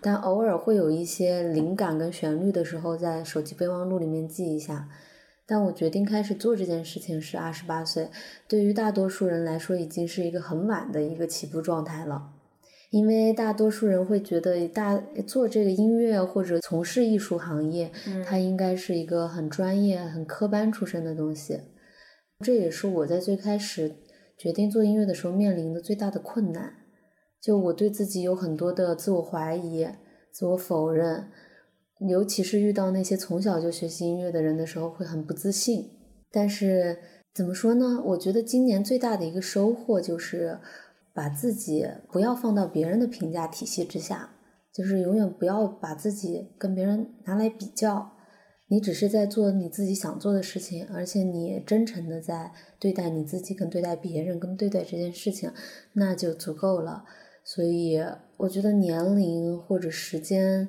[0.02, 4.88] 但偶尔会有一些灵感跟旋律的时候，在手机备忘录里面记一下。
[5.46, 8.08] 但我决定开始做这件事情是二十八岁，
[8.48, 12.30] 对于大多数人来说已经是一个很晚的一个起步状态了，
[12.90, 17.92] 因为大多数人会觉得大做这个音乐或者从事艺术行业，
[18.24, 21.60] 它应该是一个很专业、很科班出身的东西。
[22.44, 23.96] 这也是我在最开始
[24.36, 26.74] 决定做音乐的时候面临的最大的困难，
[27.40, 29.88] 就我对自己有很多的自我怀疑、
[30.30, 31.28] 自我否认。
[32.06, 35.90] 尤其是遇到那些从小就学习音乐的人的时候，会很不自信。
[36.30, 36.98] 但是
[37.32, 38.02] 怎么说呢？
[38.04, 40.58] 我觉得今年最大的一个收获就是，
[41.14, 44.34] 把自己不要放到别人的评价体系之下，
[44.74, 48.12] 就是永远不要把自己跟别人拿来比较。
[48.68, 55.50] 你只是在做你自己想做的事情，而且你真诚的在对待你自己，跟对待别人，跟对待这件事情，
[55.92, 57.04] 那就足够了。
[57.44, 57.98] 所以
[58.38, 60.68] 我觉得年龄或者时间。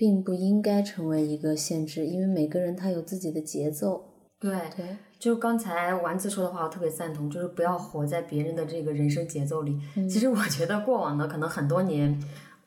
[0.00, 4.04] 并不应该成为一个限制，因为每个人他有自己的节奏。
[4.38, 9.76] 对对，就刚才丸子说的话，我特别赞同，就是不要活在别人的这个人生节奏里。
[10.08, 12.16] 其实我觉得过往的可能很多年，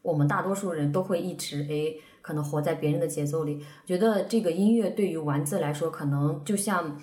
[0.01, 3.63] 我们大多数人都会一直诶，可能活在别人的节奏里。
[3.85, 6.97] 觉得这个音乐对于丸子来说，可能就像。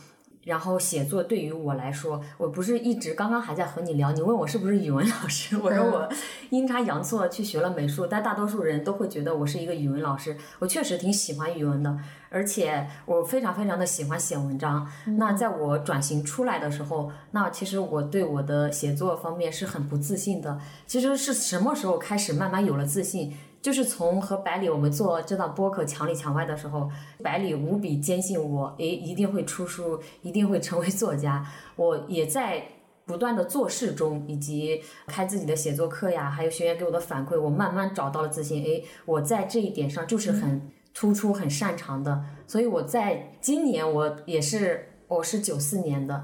[0.45, 6.09] 然后写作对于我来说，我不是一直刚刚还在和你聊，你问我是不是语文老师，我说我
[6.49, 10.35] 阴差阳错去学了美术，但大多数人都会觉得我是一个语文老师。
[10.59, 11.99] 我确实挺喜欢语文的，
[12.31, 14.91] 而且我非常非常的喜欢写文章。
[15.19, 20.59] 那在我转型出来的时候，那其实我对我的写作方面是很不自信的。
[20.87, 23.37] 其实是什么时候开始慢慢有了自信？
[23.61, 26.88] 就是从和百里我们做这档播客墙里墙外的时候，
[27.23, 31.44] 百里无比坚信我，诶，一定会出书，一定会成为作家。
[31.77, 32.62] 我也在
[33.05, 38.62] 不断的做事中，以及开自己的写作课呀，还有学员给我的反馈，我慢慢找到了自信。
[38.64, 42.25] 诶，我在这一点上就是很突出、很擅长的。
[42.47, 44.88] 所以我在今年我也是。
[45.09, 46.23] 我是九四年的，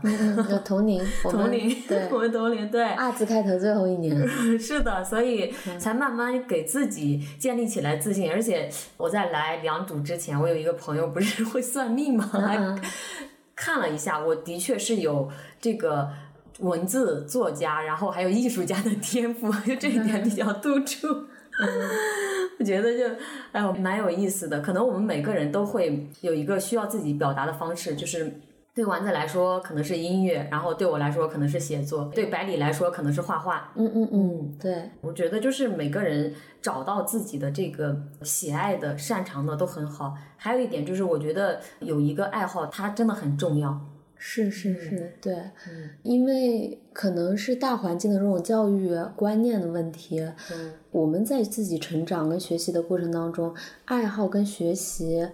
[0.63, 4.29] 同龄， 同龄，对， 我们同龄，对，二字开头最后一年，
[4.61, 8.31] 是的，所以才慢慢给自己建立起来自信。
[8.31, 8.69] 而且
[8.99, 12.31] 我在来良渚之前，我有一个朋友不是会算命吗？
[13.57, 16.11] 看了一下，我的确是有这个
[16.59, 21.09] 文字作家，然后还有艺术家的天赋，就这一点比较突出。
[22.59, 23.05] 我觉得就
[23.53, 28.31] 哎呦蛮有意思的，可能我们每个人都会有一个需要自己表达的方式，就是。
[28.75, 33.73] 对丸子来说可能是音乐，然后对我来说可能是写作，对百里来说可能是画画。
[33.77, 40.15] 嗯嗯嗯，对，我觉得就是每个人找到自己的这个喜爱的、擅长的都很好。
[40.37, 43.81] 还有一点就是，我觉得有一个爱好，它真的很重要。
[44.17, 45.37] 是是是，对，
[46.03, 50.19] 因为可能是大环境的这种教育观念的问题。
[50.51, 55.29] 嗯，我们在自己成长跟学习的过程当中，爱好跟学习。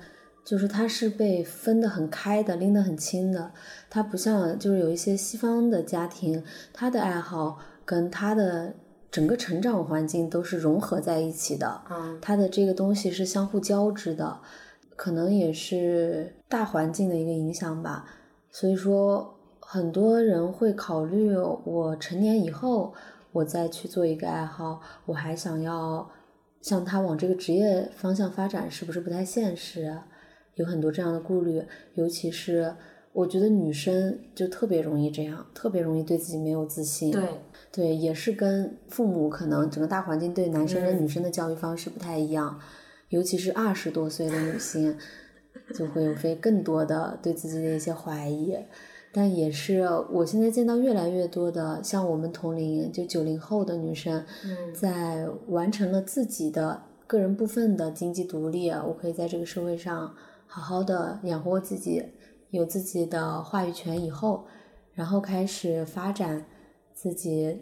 [0.50, 3.52] 就是它是被分得很开的，拎得很清的。
[3.88, 8.74] 它不像就是有一些西方的家庭，他的爱好跟他的
[9.12, 11.82] 整个成长环境都是融合在一起的。
[11.88, 14.40] 嗯，他的这个东西是相互交织的，
[14.96, 18.04] 可能也是大环境的一个影响吧。
[18.50, 21.32] 所以说，很多人会考虑，
[21.64, 22.92] 我成年以后，
[23.30, 26.10] 我再去做一个爱好，我还想要
[26.60, 29.96] 像他往这个职业方向发展，是不是不太现实？
[30.54, 31.62] 有很多这样的顾虑，
[31.94, 32.74] 尤其是
[33.12, 37.10] 我觉得女生就特别容易这样，特别容易对自己没有自信。
[37.10, 37.22] 对，
[37.72, 42.60] 对，也是跟父母可能整个大环境对男生跟女生的教育方式不太一样，
[43.08, 44.96] 尤其是二十多岁的女性，
[45.74, 48.56] 就会有非更多的对自己的一些怀疑。
[49.12, 54.24] 但也是我现在见到越来越多的像我们同龄就九零后的女生，
[54.72, 60.14] 在完成了自己的个人部分的经济独立，我可以在这个社会上。
[60.52, 62.02] 好好的养活自己，
[62.50, 64.44] 有自己的话语权以后，
[64.94, 66.44] 然后开始发展
[66.92, 67.56] 自己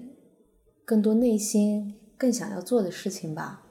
[0.87, 3.63] 更多内心更想要做的事情吧。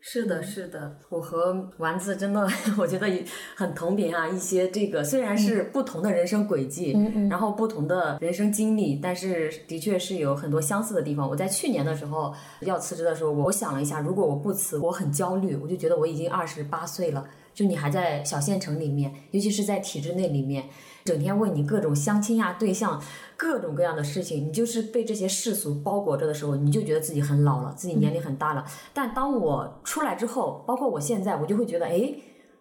[0.00, 2.44] 是的，是的，我和丸子真的，
[2.76, 3.06] 我觉得
[3.54, 4.28] 很同频啊。
[4.28, 6.98] 一些这个虽然是不同的人生轨迹，
[7.30, 11.26] 然后不同的人生经历，但是的确是有很多相似的地方。
[11.26, 17.24] 我在去年的时候要辞职的时候，我想了一下，如果我不辞，我很焦虑，我就觉得我已经二十八岁了。
[17.54, 20.64] 就你还在小县城里面，尤其是在体制内里面，
[21.04, 23.00] 整天问你各种相亲呀、对象，
[23.36, 28.64] 各种各样的事情，你就是被这些世俗包裹着的时候，你就觉得自己很老了，自己年龄很大了。
[28.92, 32.12] 但当我出来之后，包括我现在，我就会觉得，哎，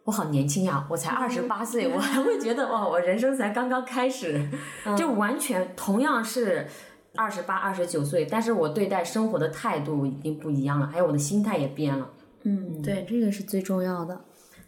[0.04, 4.48] 我好年轻呀，我才二十八岁，我还会觉得， 哇，我人生才刚刚开始，
[4.96, 6.68] 就完全同样是
[7.16, 12.10] 二十八、二十九岁，但是我对待生活的态度已经不一样了，还有我的心态也变了。
[12.44, 14.20] 嗯，对，这个是最重要的。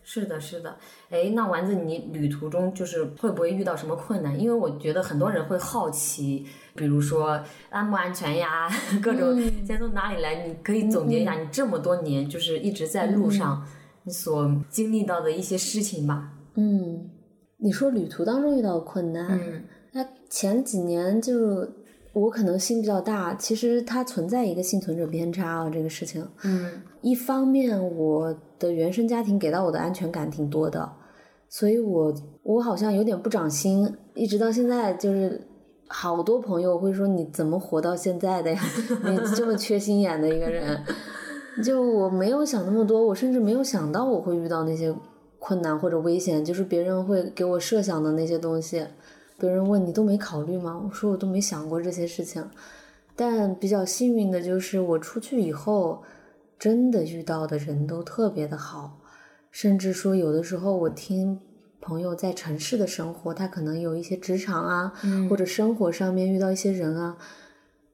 [0.08, 0.78] 是的，是的，
[1.10, 4.39] 哎，那丸子，你旅途中就是会不会遇到什么困难？
[4.39, 7.41] 因为我觉得很多人会好奇，比如说
[7.72, 8.70] 安不安全呀，
[9.02, 10.46] 各种，先从哪里来？
[10.46, 13.65] 你可以总结一下你这么多年就是一直在路上，
[14.04, 16.34] 你所经历到的一些事情吧。
[16.54, 17.10] 嗯，
[17.58, 21.68] 你说旅途当中遇到困难，嗯，那前几年就
[22.15, 28.36] 我可能心比较大，其实它存在一个幸存者偏差啊，这个事情，嗯，一方面我。
[28.58, 30.89] 的原生家庭给到我的安全感挺多的，
[31.49, 35.45] 所以我我好像有点不长心，一直到现在就是
[35.89, 38.62] 好多朋友会说你怎么活到现在的呀？
[39.04, 40.82] 你这么缺心眼的一个人，
[41.62, 44.95] 就我没有想那么多，我甚至没有想到我会遇到那些
[45.38, 48.88] 困难或者危险，就是别人会给我设想的那些东西。
[49.38, 50.82] 别人问你都没考虑吗？
[50.86, 52.50] 我说我都没想过这些事情。
[53.15, 56.04] 但比较幸运的就是我出去以后。
[56.58, 58.98] 真的遇到的人都特别的好，
[59.52, 61.38] 甚至说有的时候我听
[61.82, 67.17] 朋友在城市的生活，他可能有一些职场啊，嗯或者生活上面遇到一些人啊，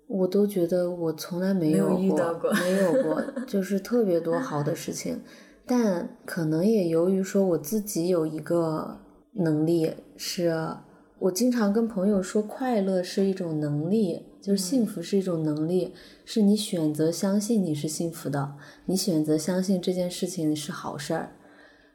[0.05, 5.19] 我都觉得我从来没有没有遇，到过没有过，就是特别多好的事情。
[5.65, 8.99] 但可能也由于说我自己有一个
[9.33, 10.75] 能力，是
[11.21, 15.93] 我经常跟朋友说，快乐是一种能力，就是幸福是一种能力，
[16.25, 18.55] 是你选择相信你是幸福的，
[18.85, 21.33] 你选择相信这件事情是好事儿。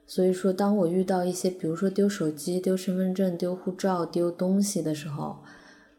[0.07, 5.39] 所以说，当我遇到一些，比如说丢手机、丢身份证、丢护照、丢东西的时候，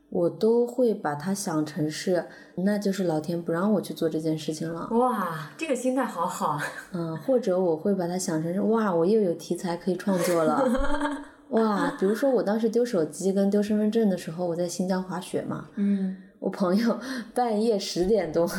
[0.10, 4.88] 我都会把它想成是，那就是老天不让我去做这件事情了。
[4.92, 6.58] 哇，这个心态好好。
[6.96, 10.64] 嗯，或者我会把它想成是，哇，我又有题材可以创作了。
[11.50, 17.00] 哇，比如说我当时丢手机跟丢身份证的时候，我在新疆滑雪嘛，嗯，我朋友
[17.34, 18.50] 半夜十点多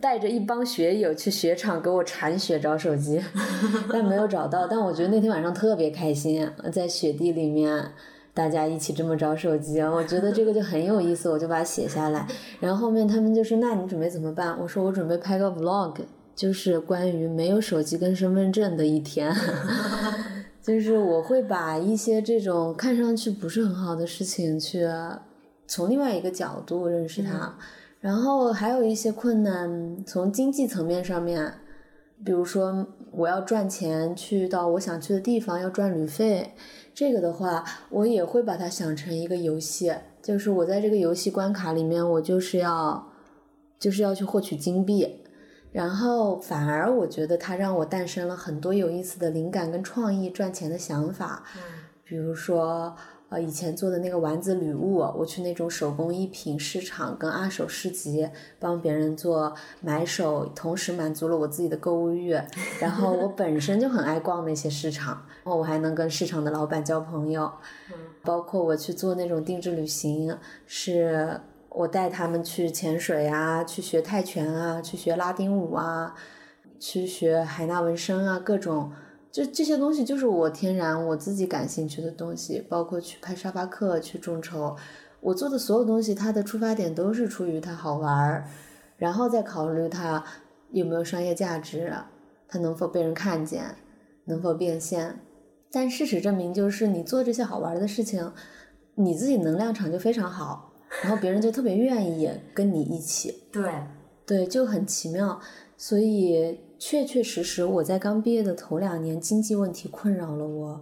[0.00, 3.20] 带着一帮学友去雪场给我铲雪找手机，
[3.92, 4.66] 但没有找到。
[4.66, 7.92] 但我觉得那天晚上特别开心，在雪地里面
[8.32, 12.26] 大家一起这么找手机，我觉得这个就很有意思，我就把它写下来。
[12.60, 15.96] 然后后面他们就说：“那你准备怎么办？”我说：“我准备拍个 vlog，
[16.34, 19.34] 就是关于没有手机跟身份证的一天。
[20.62, 24.86] ”就是我会把一些这种看上去不是很好的事情去
[25.66, 27.52] 从另外一个角度认识它，
[27.98, 31.52] 然后还有一些困难从经济层面上面，
[32.24, 36.52] 比如说我要赚钱去到我想去的地方要赚旅费，
[36.94, 43.10] 这个的话我也会把它想成一个游戏，就是我在这个游戏关卡里面，我就是要
[43.80, 45.21] 就是要去获取金币。
[45.72, 51.42] 然后反而我觉得它让我诞生了很多有意思的灵感跟创意赚钱的想法，
[52.04, 52.94] 比如说
[53.30, 58.28] 呃以前做的那个丸子礼物，我去那种手工艺品市场跟二手市集
[58.60, 62.38] 帮别人做买手，同时满足了我自己的购物欲。
[62.78, 67.50] 然后我本身就很爱逛那些市场，然后我还能跟市场的老板交朋友，
[68.22, 71.40] 包括我去做那种定制旅行是。
[71.74, 76.14] 我带他们去潜水啊，去学泰拳啊，去学拉丁舞啊，
[76.78, 78.92] 去学海纳纹身啊，各种，
[79.30, 84.76] 就这些东西就是我天然我自己感兴趣的东西，包括去拍沙发客、去众筹，
[85.20, 88.44] 我做的所有东西，它的出发点都是出于它好玩儿，
[88.98, 90.22] 然后再考虑它
[90.72, 91.94] 有没有商业价值，
[92.46, 93.76] 它能否被人看见，
[94.26, 95.20] 能否变现。
[95.70, 98.30] 但事实证明，就是你做这些好玩的事情，
[98.96, 100.71] 你自己能量场就非常好。
[101.00, 103.72] 然后别人就特别愿意跟你一起，对，
[104.26, 105.40] 对，就很奇妙。
[105.76, 110.80] 所以确确实实，我在刚毕业的头两年，经济问题困扰了我，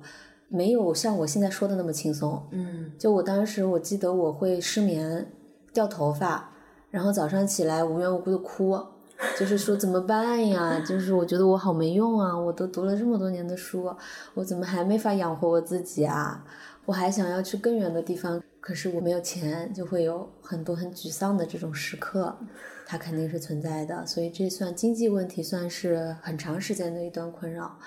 [0.48, 2.42] 没有像我现在说的那么轻松。
[2.50, 5.30] 嗯，就我当时，我记得我会失眠、
[5.72, 6.50] 掉头发，
[6.90, 8.78] 然后早上起来无缘无故的哭，
[9.38, 10.84] 就是说怎么办呀？
[10.86, 12.36] 就是我觉得我好没用啊！
[12.36, 13.90] 我都读了这么多年的书，
[14.34, 16.44] 我怎么还没法养活我自己啊？
[16.84, 18.42] 我还想要去更远的地方。
[18.60, 22.36] 可是我没有钱，就会有很多很沮丧的这种时刻，
[22.86, 24.06] 它肯定是存在的。
[24.06, 27.78] 所以这算经济问题，算是很长时间的一段困扰。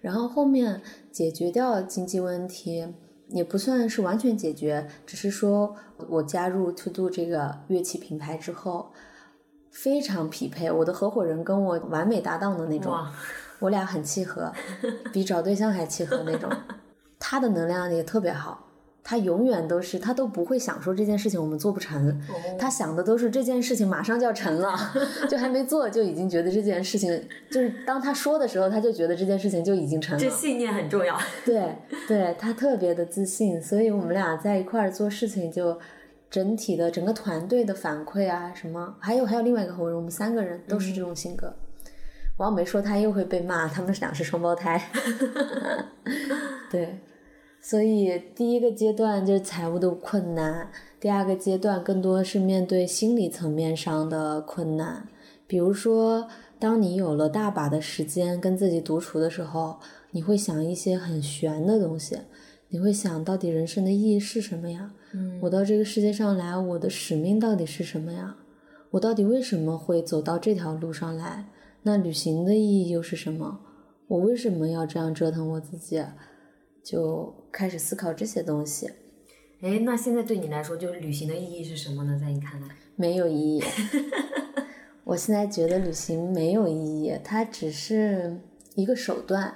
[0.00, 2.94] 然后后面解决掉经济问题，
[3.28, 5.76] 也不算是完全解决，只是说
[6.08, 8.92] 我加入 To Do 这个乐器品牌之后，
[9.70, 12.96] 非常匹配，我的合伙人跟我完美搭档的那种，
[13.58, 14.52] 我俩很契合，
[15.12, 16.50] 比找对象还契合那种。
[17.18, 18.69] 他的能量也特别好。
[19.02, 22.20] 他永远都是，他都不会想说这件事情我们做不成，
[22.58, 24.76] 他想的都是这件事情马上就要成了，
[25.28, 30.20] 就还没做就已经觉得这件事情就是当他说的时候，他就觉得这件事情就已经成了。
[30.22, 31.18] 这信念很重要。
[31.44, 35.78] 对，对他特别的自信，所以我们俩在一块儿做事情，就
[36.30, 41.54] 整体的整个团队的反馈啊什么，还有还有另外一个合伙人，我们三个人都是这种性格。
[42.36, 44.90] 我要没说他又会被骂，他们俩是双胞胎。
[46.70, 47.00] 对。
[47.62, 55.06] 所以第一个阶段就是财务的困难，第二个阶段更多是面对心理层面上的困难。
[55.46, 56.26] 比如说，
[56.58, 59.76] 当你有了大把的时间跟自己独处的时候，
[60.10, 62.18] 你会想一些很玄的东西，
[62.68, 64.92] 你会想到底人生的意义是什么呀？
[65.12, 68.36] 嗯，我到这个世界上来，我的使命到底是什么呀？
[68.92, 71.46] 我到底为什么会走到这条路上来？
[71.82, 73.60] 那旅行的意义又是什么？
[74.08, 76.02] 我为什么要这样折腾我自己？
[76.82, 78.90] 就开始思考这些东西。
[79.60, 82.18] 哎，那现在对你来说，就是旅行的意义是什么呢？
[82.18, 83.62] 在你看来，没有意义。
[85.04, 88.40] 我现在觉得旅行没有意义，它只是
[88.74, 89.54] 一个手段。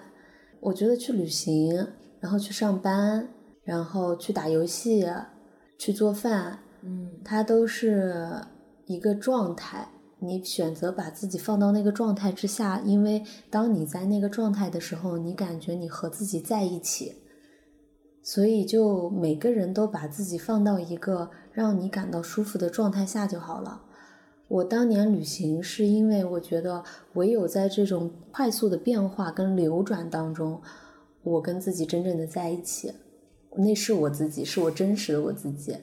[0.60, 1.86] 我觉得去旅行，
[2.20, 3.28] 然后去上班，
[3.62, 5.06] 然后去打游戏，
[5.78, 8.42] 去做饭，嗯，它都是
[8.86, 9.88] 一个状态。
[10.18, 17.14] 你选择把自己放到那个状态之下，因为当你在那个状态的时候，你感觉你和自己在一起，
[18.26, 23.82] 所以就每个人都把自己放到一个让你感到舒服的状态下就好了。
[24.48, 30.58] 我当年旅行是因为我觉得唯有在这种快速的变化跟流转当中，
[31.22, 32.94] 我跟自己真正的在一起，
[33.56, 35.76] 那是我自己，是我真实的我自己，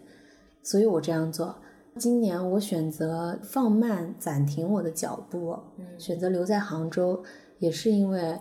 [0.64, 1.56] 所以我这样做。
[1.98, 5.56] 今年我选择放慢、暂停我的脚步，
[6.00, 7.24] 选择留在杭州，
[7.60, 8.40] 也是因为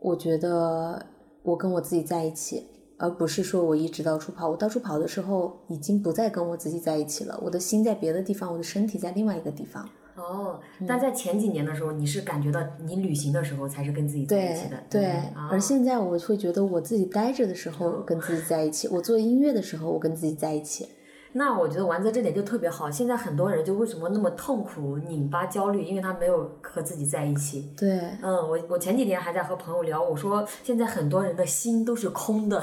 [0.00, 1.06] 我觉得
[1.44, 2.66] 我跟我自己在一起。
[3.00, 9.88] 而不是说我一直到处跑，我到处跑的时候已经不再跟我自己在一起了，我的心在别的地方，我的身体在另外一个地方。
[10.16, 15.14] 哦，但在前几年的时候，你是感觉到你旅行的时候才是跟自己在一起的，对。
[15.50, 20.86] 而现在我会觉得我自己待着的时候跟自己在一起，我做音乐的时候我跟自己在一起。
[21.32, 22.90] 那我觉得丸子这点就特别好。
[22.90, 27.72] 现在很多人就为什么那么痛苦、拧巴、焦虑，因为他没有和自己在一起。
[27.76, 32.60] 对，嗯，我我前几天还在和朋友聊，我说现在很多人的心都是空的。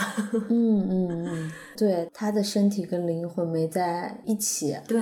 [0.50, 4.78] 嗯嗯嗯，对，他的身体跟灵魂没在一起。
[4.88, 5.02] 对，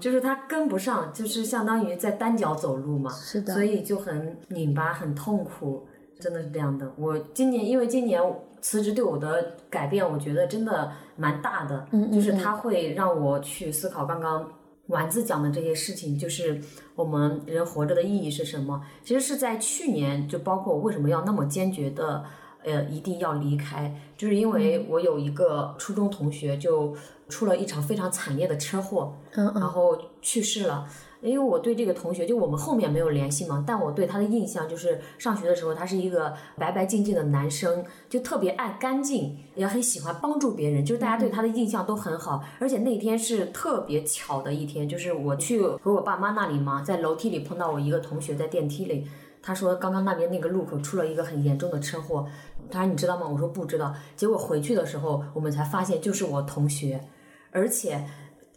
[0.00, 3.10] 就是他跟不上，就是相当于在单脚走路嘛。
[3.10, 3.52] 是的。
[3.52, 5.86] 所以就很拧巴、很痛苦，
[6.18, 6.90] 真的是这样的。
[6.96, 8.20] 我今年因为今年。
[8.64, 14.48] 辞职对我的改变，我觉得真的蛮大的，就是它会让我去思考刚刚
[14.88, 16.60] 丸子讲的这些事情，就是
[16.94, 18.84] 我们人活着的意义是什么。
[19.02, 22.24] 其实是在去年，就包括我为什么要那么坚决的，
[22.64, 26.94] 呃，一定要离开，就是因为我有一个初中同学就
[27.28, 30.86] 出了一场非常惨烈的车祸，然后去世了。
[31.24, 42.44] 因为我对这个同学，就我们后面没有联系嘛，但我对他的印象就是上学的时候，他是一个白白净净的男生，就特别爱干净，也很喜欢帮助别人，就是大家对他的印象都很好。
[42.60, 49.06] 而且那天是特别巧的一天，就是我去和我爸妈那里嘛，在楼梯里碰到我一个同学在电梯里，
[49.40, 52.26] 他说刚刚那边那个路口出了一个很严重的车祸，
[52.70, 53.26] 他说你知道吗？
[53.26, 53.94] 我说不知道。
[54.14, 57.00] 结果回去的时候，我们才发现就是我同学，
[57.50, 58.04] 而且。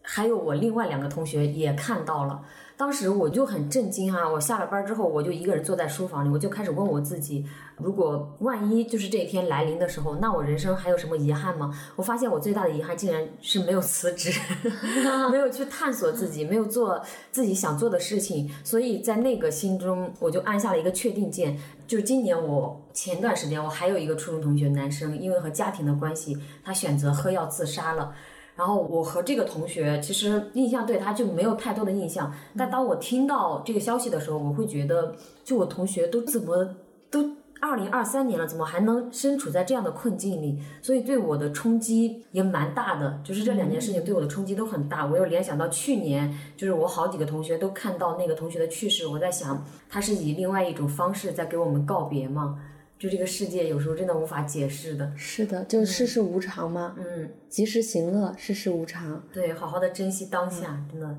[0.09, 2.41] 还有我另外两个同学也看到了，
[2.77, 4.25] 当时我就很震惊啊！
[4.25, 7.45] 我下了班之后，我就一个人坐在书房里，我就开始问我自己：
[7.75, 11.77] 如果万一就是这一天来临的时候，那我人生还有什么遗憾吗？
[11.97, 14.31] 我发现我最大的遗憾竟然是没有辞职，
[15.29, 18.49] 没有去探索自己，没有做自己想做的事情。
[18.63, 21.59] 所以在那个心中，我就按下了一个确定键。
[21.85, 28.13] 就是今年我前段时间，我还有一个初中同学，男生，因为和家庭的关系，他选择喝药自杀了。
[28.57, 36.75] 然后我和这个同学其实印象对他就没有太多的印象，但当我听到这个消息的时候，我会觉得，就我同学都怎么
[37.11, 40.59] 都二零二三年了，怎么还能身处在这样的困境里？
[40.81, 45.05] 所以对我的冲击也蛮大的，就是这两件事情对我的冲击都很大。
[45.05, 52.59] 我又联想到去年，就是我好几个同学都看到那个同学的去世，我在想，他是以另外一种方式在给我们告别吗？
[52.99, 55.11] 就这个世界有时候真的无法解释的。
[55.15, 56.95] 是的，就世事无常嘛。
[56.97, 59.23] 嗯，及时行乐，世事无常。
[59.31, 61.17] 对，好好的珍惜当下，真的，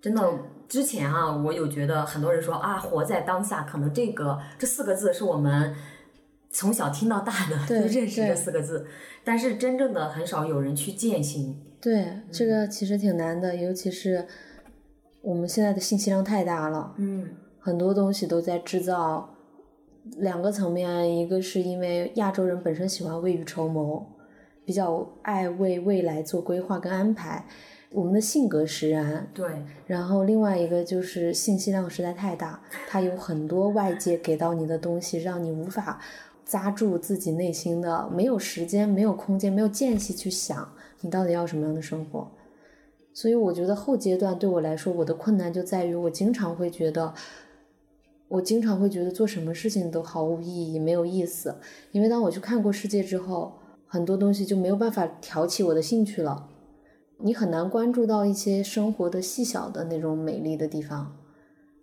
[0.00, 0.38] 真的。
[0.68, 5.74] 之前啊，我有觉得很多人说啊，活在当下，可能这个这四个字是我们
[6.48, 8.86] 从小听到大的，就认识这四个字。
[9.22, 11.60] 但是真正的很少有人去践行。
[11.78, 14.26] 对，这个其实挺难的，尤其是
[15.20, 16.94] 我们现在的信息量太大了。
[16.96, 19.31] 嗯，很多东西都在制造。
[20.16, 24.04] 两个层面，一个是因为亚洲人本身喜欢未雨绸缪，
[24.64, 27.46] 比较爱为未来做规划跟安排，
[27.90, 29.28] 我们的性格使然。
[29.32, 29.46] 对。
[29.86, 36.00] 然后另外一个就是信息量实在太大，它有很多外界给到你的东西，让你无法
[36.44, 40.68] 扎住自己内心的，没有时间、没有空间、没有间隙去想
[41.00, 42.28] 你到底要什么样的生活。
[43.14, 47.14] 所以我觉得后阶段对我来说，我的困难就在于我经常会觉得。
[48.32, 51.54] 我经常会觉得做什么事情都毫无意义，没有意思。
[51.90, 53.52] 因为当我去看过世界之后，
[53.86, 56.48] 很多东西就没有办法挑起我的兴趣了。
[57.18, 61.14] 你很难关注到一些生活的细小的那种美丽的地方，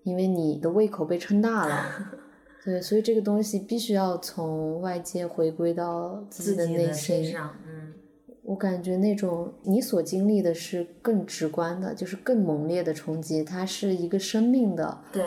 [0.02, 1.86] 因为你的胃口被撑大了。
[2.66, 7.32] 对，所以这个东西必须要从外界回归到自己的内心。
[7.68, 7.93] 嗯，
[8.41, 14.97] 我感觉那种你所经历的是更直观的，就是更猛烈的冲击，它是一个生命的。
[15.12, 15.24] 对。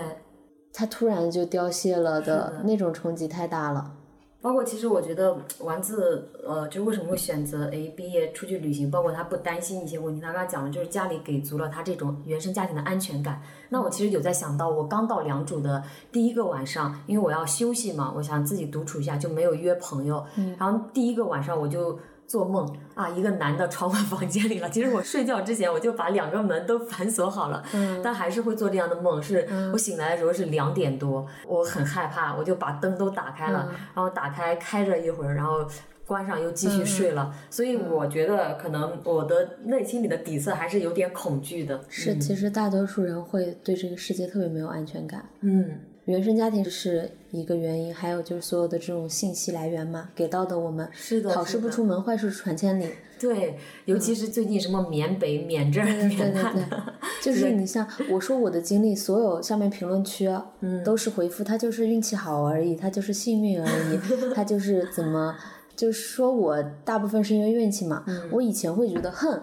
[0.73, 3.93] 它突然就凋谢了的那种冲击太大了，
[4.41, 13.41] 包括其实我觉得丸子，呃，就为什么会选择诶毕业出去旅行，包括他不担心一些问题，他刚刚讲了就是家里给足了他这种原生家庭的安全感。
[13.69, 20.25] 那我其实有在想到，我刚到良渚的第一个晚上，因为我要休息嘛，我想自己独处一下，就没有约朋友。
[20.37, 21.99] 嗯，然后第一个晚上我就。
[22.33, 24.71] 做梦啊，一个男的闯我房间里了。
[24.71, 27.63] 其实我睡觉之前我就把两个门都反锁好了，
[28.03, 29.23] 但还是会做这样的梦。
[29.23, 35.67] 是我醒来的时候是两点多，我很害怕，我就把灯都打开了，然后打开开着一会儿，然后。
[36.05, 41.81] 关上又继续睡了，所以我觉得可能我的内心里的底色还是有点恐惧的。
[41.89, 45.25] 是，其实大多数人会对这个世界特别没有安全感。
[45.41, 52.89] 嗯，原生家庭是一个原因，还有就是所有的这种信息来源嘛，给到的我们是的，好事不出门，坏事传千里。
[53.21, 56.93] 对，尤其是最近什么缅北、缅这、缅那的，
[57.23, 60.29] 就是你像我说我的经历，所有下面评论区，
[60.59, 64.01] 嗯，都是回复他就是运气好而已，他就是幸运而已，
[64.35, 65.37] 他就是怎么，
[65.77, 68.05] 就是说我大部分是因为运气嘛。
[68.33, 69.41] 我以前会觉得，哼，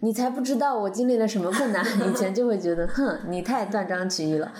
[0.00, 4.50] 你才不知道我经历了什么困难，以前就会觉得，哼，你太断章取义了。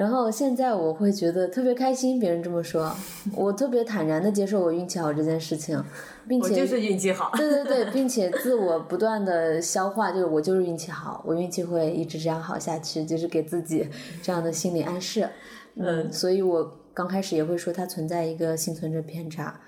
[0.00, 2.90] 然后现在我会觉得特别开心，别人这么说，
[3.36, 5.78] 我特别坦然的接受我运气好这件事情，
[6.26, 13.86] 并且就是运气好，对对对，并且自我不断的消化，就是我就是运气好，我运气会一直这样好下去，就是给自己
[14.22, 15.28] 这样的心理暗示。
[15.74, 19.60] 嗯，所以我刚开始也会说它存在一个幸存者偏差。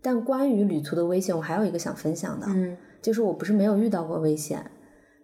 [0.00, 4.64] 但关于旅途的危险，我还有一个想分享的，嗯，就是我不是没有遇到过危险，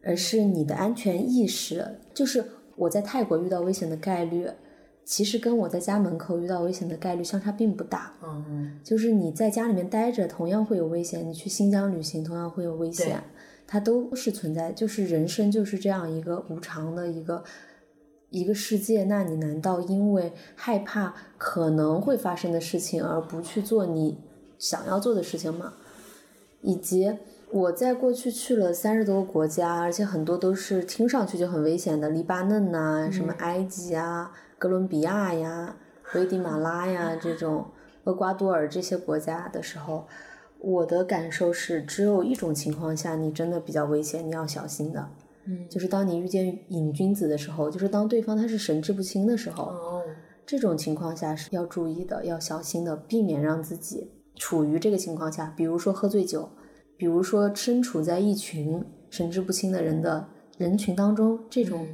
[0.03, 2.45] 而是你的安全意识，就是。
[2.79, 4.49] 我在泰国遇到危险的概率，
[5.05, 8.13] 其实跟我在家门口遇到危险的概率相差并不大。
[8.23, 13.23] 嗯就是你在家里面待着，同样会有危险；你去新疆旅行，同样会有危险。
[13.67, 17.45] 它都是存在，就是人生就是这样一个无常的一个
[18.31, 19.05] 一个世界。
[19.05, 24.19] 那你难道因为害怕可能会发生的事情而不去做你
[24.59, 25.75] 想要做的事情吗？
[26.63, 27.13] 以及。
[27.51, 35.75] 我在过去去了三十多个国家，而且很多都是听上去就很危险的，黎巴嫩呐，什么埃及啊、哥伦比亚呀、
[36.15, 37.65] 危地马拉呀这种，
[38.05, 40.07] 厄瓜多尔这些国家的时候，
[40.59, 45.09] 我的感受是，只有一种情况下你真的比较危险，你要小心的，
[45.47, 50.03] 嗯，就是当你遇见瘾君子的时候，就是当对方他是神志不清的时候，哦，
[50.45, 56.51] 这种情况下是要注意的，要小心的，避免让自己处于这个情况下，比如说喝醉酒。
[56.99, 60.29] 比如说，身处在一群神志不清的人的
[60.59, 61.87] 人群当中，这种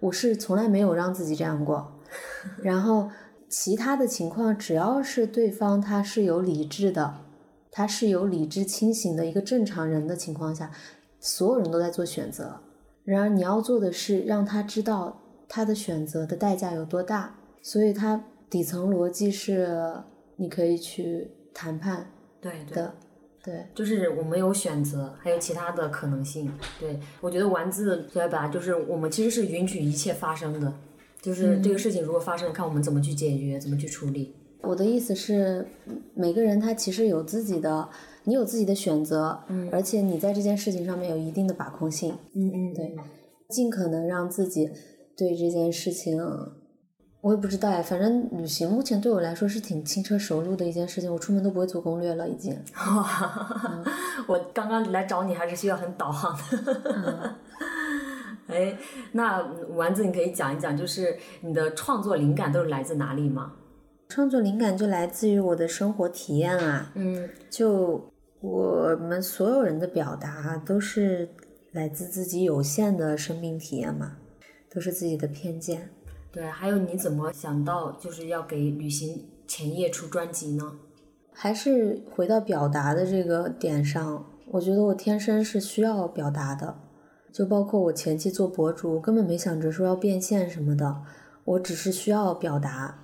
[0.00, 2.00] 我是从来没有让自己这样过。
[2.62, 3.10] 然后，
[3.48, 7.24] 其他的情况，只要是对方他是有理智的，
[7.72, 10.70] 他是有理智清醒的一个正常人的情况下，
[11.18, 12.60] 所有人都在做选择。
[13.04, 17.34] 然而，你要做的是让他知道他的选择的代价有多大。
[17.60, 19.92] 所以，他底层逻辑是
[20.36, 22.06] 你可以去谈判
[22.40, 22.94] 对的。
[23.44, 26.52] 对，就是我们有选择，还有其他的可能性。
[26.78, 28.46] 对我觉得丸子对吧？
[28.48, 30.72] 就是我们其实是允许一切发生的，
[31.20, 34.32] 就是这个事情如果发生了，看我们怎么去解决，怎么去处理。
[34.60, 35.66] 我的意思是，
[36.14, 37.88] 每个人他其实有自己的，
[38.24, 42.94] 你有自己的选择，嗯，而且你在这件事情上面有一定的把控性，嗯嗯，对，
[43.48, 44.70] 尽可能让自己
[45.16, 46.20] 对这件事情。
[47.22, 52.52] 我也不知道哎，反正旅行目前对我来说是挺轻车熟路的一件事情，我出门都不会做攻略了，已经。
[54.26, 57.36] 我刚刚来找你还是需要很导航的。
[58.48, 58.76] 哎，
[59.12, 63.52] 那丸子，你可以讲一讲，就是你的创作灵感都是来自哪里吗？
[64.08, 66.90] 创作灵感就来自于我的生活体验啊。
[66.96, 68.10] 嗯，就
[68.40, 71.30] 我们所有人的表达都是
[71.70, 74.16] 来自自己有限的生命体验嘛，
[74.68, 75.88] 都是自己的偏见。
[76.32, 80.78] 对，还有你怎么想到就是要给旅行前夜出专辑呢？
[81.30, 86.74] 还是回到表达的这个点上，我觉得我天生是需要表达的，
[87.30, 91.02] 就包括我前期做博主，根本没想着说要变现什么的，
[91.44, 92.98] 我只是需要表达。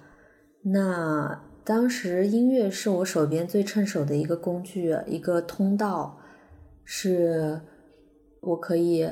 [0.62, 6.18] 那当时音乐是我手边最趁手的一个工具，一个通道，
[6.82, 7.60] 是
[8.40, 9.06] 我可以。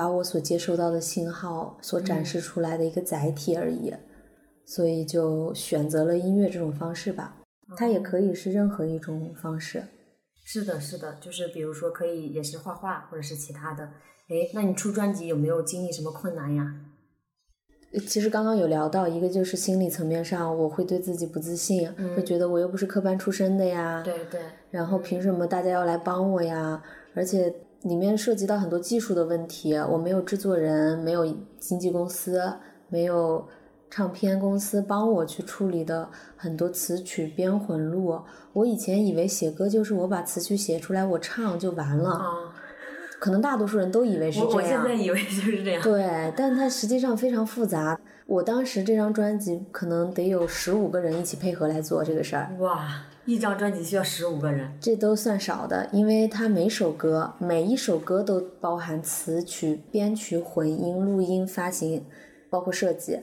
[0.00, 3.92] 把我所接收到的信号所展示出来的一个载体而已，
[4.64, 7.36] 所以就选择了音乐这种方式吧。
[7.76, 9.84] 它也可以是任何一种方式。
[10.42, 13.84] 是的，是的，就是比如说可以也是画画或者是其他的。
[14.30, 16.76] 哎，那你出专辑有没有经历什么困难呀？
[18.08, 24.00] 其实刚刚有聊到一个，就是心理层面上，我会对自己不自信，会觉得我又不是科班出身的呀。
[24.02, 24.40] 对对。
[24.70, 26.82] 然后凭什么大家要来帮我呀？
[27.14, 27.54] 而且。
[27.82, 31.26] 里面涉及到很多技术的问题，我没有制作人，没有
[31.58, 32.52] 经纪公司，
[32.88, 33.48] 没有
[33.88, 38.20] 唱片公司帮我去处理的很多词曲编混录。
[38.52, 42.20] 我以前以为写歌就是我把词曲写出来，我唱就完了。
[43.18, 44.54] 可能大多数人都以为是这样。
[44.54, 45.82] 我现在以为就是这样。
[45.82, 47.98] 对，但它实际上非常复杂。
[48.26, 52.50] 我当时这张专辑可能得有十五个人一起配合来做这个事儿。
[52.58, 53.04] 哇。
[53.26, 62.04] 一张专辑需要十五个人，这都算少的，因为他每首歌每一首歌都包含词曲、编曲、混音、录音、发行，
[62.48, 63.18] 包括设计。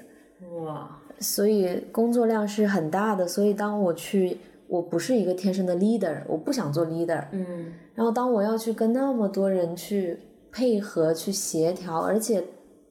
[0.64, 1.00] 哇！
[1.20, 3.28] 所以工作量是很大的。
[3.28, 4.38] 所以当我去
[4.68, 7.26] 我不是一个天生的 leader，我不想做 leader。
[7.32, 10.20] 嗯然后当我要去跟那么多人去
[10.52, 12.44] 配合、去协调，而且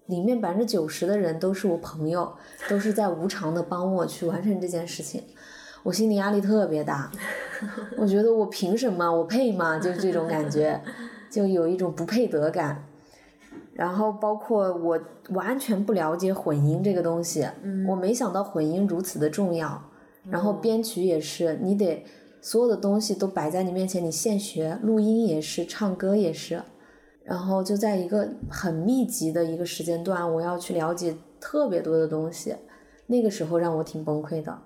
[0.06, 2.32] 里面百分之九十的人都是我朋友，
[2.68, 5.22] 都是在无偿的帮我去完成这件事情，
[5.86, 7.08] 我心理压力特别大。
[7.96, 9.08] 我觉得我凭什么？
[9.08, 9.78] 我配吗？
[9.78, 10.82] 就是这种感觉，
[11.30, 12.84] 就有一种不配得感。
[13.72, 14.98] 然后包括我
[15.30, 17.46] 完全不了解混音这个东西，
[17.88, 19.80] 我没想到混音如此的重要。
[20.28, 22.04] 然后编曲也是，你得
[22.40, 26.60] 所有的东西都摆在你面前，你现学，录音也是，唱歌也是。
[27.22, 32.56] 然后就在一个很密集的一个时间段，我要去了解特别多的东西，
[33.06, 34.58] 那个时候让我挺崩溃的。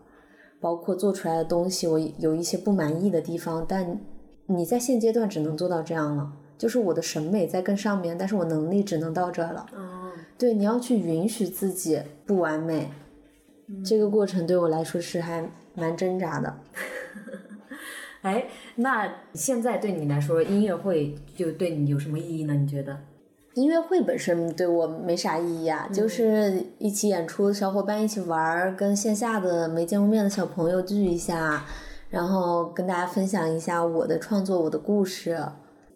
[0.60, 3.98] 包括做出来的东西，我有一些不满意的地方，但
[4.46, 6.32] 你在现阶段只能做到这样了。
[6.58, 9.64] 就是我的审美在更上面，但是我能力只能到这儿了。
[9.74, 12.90] 哦，对，你要去允许自己不完美，
[13.82, 16.54] 这个过程对我来说是还蛮挣扎的。
[18.20, 18.44] 哎，
[18.74, 22.52] 那现在对你来说，音乐会就对你有什么意义呢？
[22.52, 22.98] 你觉得？
[23.54, 31.64] 音乐会本身对我没啥意义啊，就是一起演出，小伙伴一起玩儿，跟线下的没见过面的小朋友聚一下，
[32.10, 35.36] 然后跟大家分享一下我的创作、我的故事，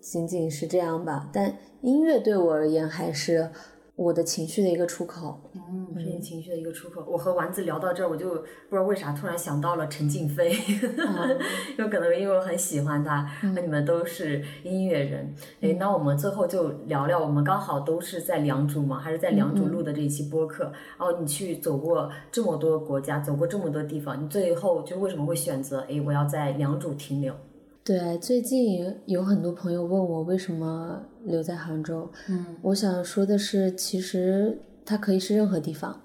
[0.00, 1.28] 仅仅是这样吧。
[1.32, 3.48] 但音乐对我而言还是
[3.96, 5.40] 我的情绪的一个出口。
[5.54, 7.04] 嗯，是你情绪的一个出口。
[7.08, 8.36] 我和丸子聊到这儿，我就不
[8.70, 10.52] 知道为啥突然想到了陈静飞，
[11.78, 13.30] 有可能因为我很喜欢他。
[13.54, 20.64] 那你们都是音乐人，哎，那我们最后就聊聊，我们刚好都是在良渚嘛，还是在良渚录的这一期播客。
[20.98, 27.32] 然后你去走过这么多国家，走过这么多地方，你最后就为什么会选择哎，我要在良渚停留？
[27.84, 32.10] 对，最近有很多朋友问我为什么留在杭州。
[32.28, 36.00] 嗯我想说的是，其实它可以是任何地方，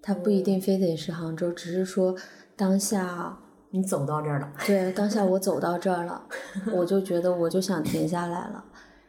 [0.00, 2.14] 它不一定非得是杭州，只是说
[2.54, 3.36] 当下，
[3.70, 6.24] 你走到这儿了，对，当下我走到这儿了，
[6.72, 8.64] 我就觉得我就想停下来了。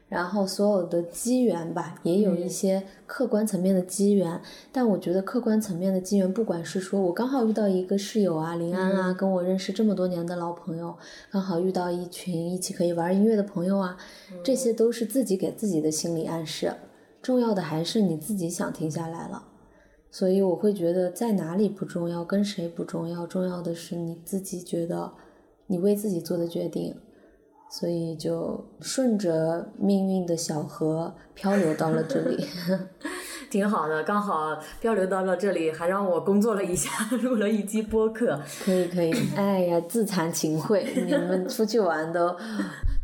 [0.09, 4.41] 然后所有的机缘吧，也有一些客观层面的机缘，
[4.71, 10.95] 但我觉得客观层面的机缘，不管是说我刚好遇到一个室友啊，林安啊，跟我认识这么多年的老朋友，
[11.29, 13.97] 刚好遇到一群一起可以玩音乐的朋友啊，
[14.43, 16.73] 这些都是自己给自己的心理暗示。
[17.21, 19.43] 重要的还是你自己想停下来了，
[20.09, 25.11] 所以我会觉得在哪里不重要，跟谁不重要，重要的是你自己觉得
[25.65, 26.95] 你为自己做的决定。
[27.69, 32.45] 所以就顺着命运的小河漂流到了这里。
[33.49, 36.89] 挺好的，刚好漂流到了这里，还让我工作了一下，
[37.23, 38.37] 录了一期播客。
[38.65, 42.35] 可以可以，哎呀，自惭形秽，你们出去玩都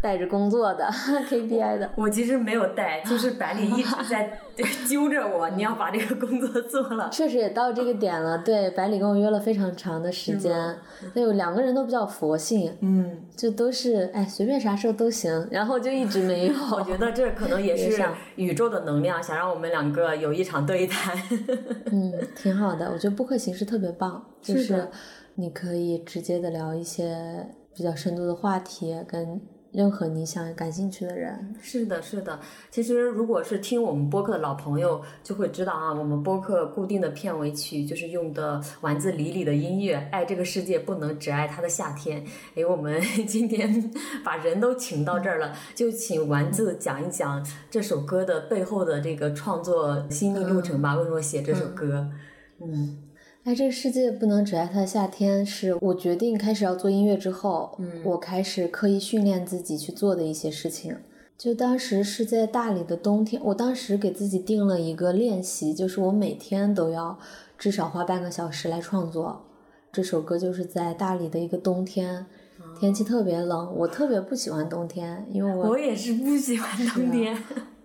[0.03, 0.85] 带着工作的
[1.31, 1.89] KPI 的。
[1.95, 4.37] 我其实没有带，就是百里一直在
[4.85, 7.09] 揪着我，你要把这个工作做了。
[7.09, 10.75] 确实也到这个点了，对，百里跟我约了非常长的时间，
[11.13, 16.53] 对，两个人都比较佛性，嗯，就都是哎随便啥时候都行，然后就一直没有。
[16.75, 21.17] 我觉得这可能也是上宇宙的能量，想让我们两个有一场对谈。
[21.85, 24.85] 嗯，挺好的，我觉得播客形式特别棒，就是
[25.35, 29.39] 你可以直接的聊一些比较深度的话题，跟
[29.73, 31.55] 任何你想感兴趣的人。
[31.59, 32.39] 是的，是的。
[32.69, 42.23] 其实如果是听我们播客的老朋友就会知道啊，我们播客固定的片尾曲就是用的丸子李李的音乐，《爱这个世界不能只爱它的夏天》。
[42.53, 43.91] 诶，我们 今天
[44.23, 50.95] 把人都请到这儿了，就请丸子讲一讲这首歌的背后的这个创作心路历程吧。
[50.95, 52.09] 为什么写这首歌？
[52.61, 53.02] 嗯
[53.43, 60.95] 哎，这个世界不能只爱它的夏天，是我决定开始要做音乐之后，嗯我开始刻意训练自己去做的一些事情。
[61.37, 67.19] 就当时是在大理的冬天，我当时给自己定了一个练习，就是我每天都要
[67.57, 69.43] 至少花半个小时来创作。
[69.91, 72.25] 这首歌就是在大理的一个冬天，
[72.79, 77.37] 天气特别冷，我特别不喜欢冬天，因为我我也是不喜欢冬天。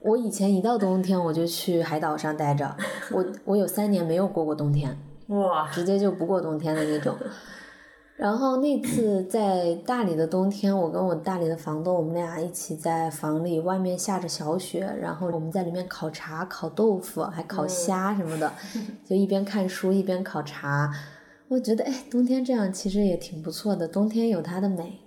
[0.03, 2.77] 我以前一到冬天我就去海岛上待着，
[3.11, 4.97] 我我有三年没有过过冬天。
[5.29, 7.17] 哇，直接就不过冬天的那种。
[8.17, 18.53] 然后那次在大理的冬天，我跟我大理的房东，我们俩一起在房里，外面下着小雪，然后我们在里面烤茶、烤豆腐，还烤虾什么的，
[19.07, 20.93] 就一边看书一边烤茶。
[21.47, 24.99] 我觉得，哎，冬天这样其实也挺不错的，冬天有它的美，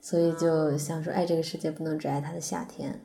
[0.00, 3.00] 所以就想说，哎，这个世界不能只爱它的夏天。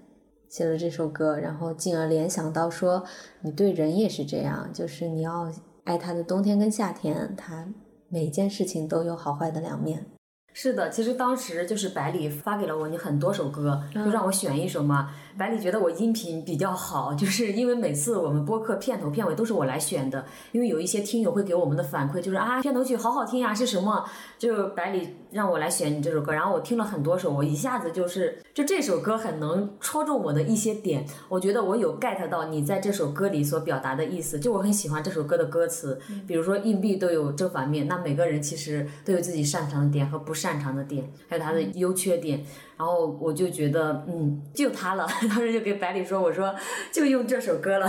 [0.47, 3.03] 写了这首歌，然后进而联想到说，
[3.41, 5.51] 你对人也是这样，就是你要
[5.85, 7.67] 爱他的冬天跟夏天，他
[8.09, 10.05] 每件事情都有好坏的两面。
[10.51, 15.13] 是的，其实当时就是百里发给了我你很多首歌，就让我选一首嘛。
[15.37, 24.05] 百里觉得我音频比较好，就是因为每次我们播客片头片尾都是我来选的，因为有一些听友会给我们的反馈就是啊片头曲好好听呀、是什么？
[24.39, 42.45] 就百里让我来选你这首歌，然后我听了很多首，我一下子就是就这首歌很能戳中我的一些点，我觉得我有 get 到你在这首歌里所表达的意思，就我很喜欢这首歌的歌词，比如说硬币都有正反面，那每个人其实都有自己擅长的点和不擅长的点，还有他的优缺点。
[42.77, 45.07] 然后我就觉得，嗯，就他了。
[45.29, 46.53] 当时就给百里说，我说
[46.91, 47.87] 就用这首歌了。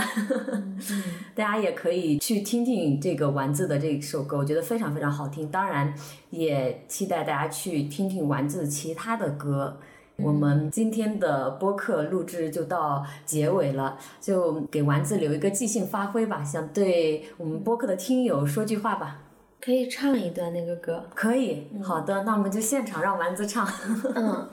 [1.35, 5.49] 大家也可以去听听这个丸子的这首歌，我觉得非常非常好听。
[5.49, 5.93] 当然，
[6.29, 9.77] 也期待大家去听听丸子其他的歌。
[10.19, 19.19] 我们今天的播客录制就到结尾了，就给丸子留一个即兴发挥吧，想对我们播客的听友说句话吧。
[19.59, 21.67] 可以唱一段那个歌，可以。
[21.83, 23.67] 好的，那我们就现场让丸子唱。
[24.15, 24.47] 嗯，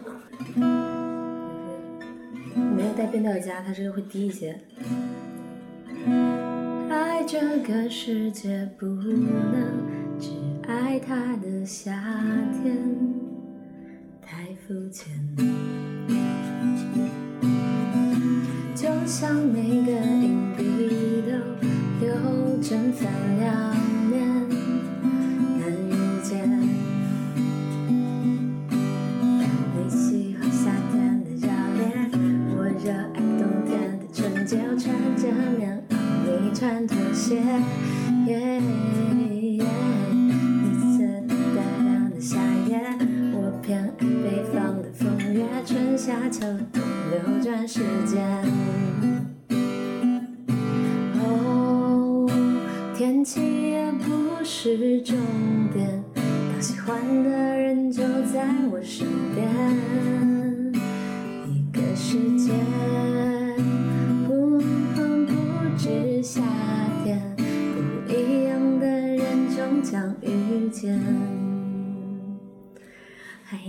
[2.77, 4.59] 没有带变调夹，它这个会低一些。
[6.91, 10.31] 爱这个世界不能只
[10.67, 11.93] 爱它的夏
[12.63, 12.77] 天，
[14.21, 15.13] 太肤浅。
[18.75, 21.23] 就像每个硬币
[22.01, 22.15] 都有
[22.61, 23.75] 正反两
[36.65, 37.43] 穿拖鞋，
[38.25, 42.81] 你色大亮的夏夜，
[43.35, 46.41] 我偏爱北方的风月，春夏秋
[46.73, 48.25] 冬流转时间。
[51.21, 52.27] 哦，
[52.97, 53.43] 天气
[53.73, 55.19] 也不是重
[55.71, 58.03] 点，当喜欢的人就
[58.33, 59.47] 在我身边，
[61.47, 62.55] 一个世界。
[66.25, 66.41] 夏
[67.05, 70.99] 天，不一样的人终将遇见。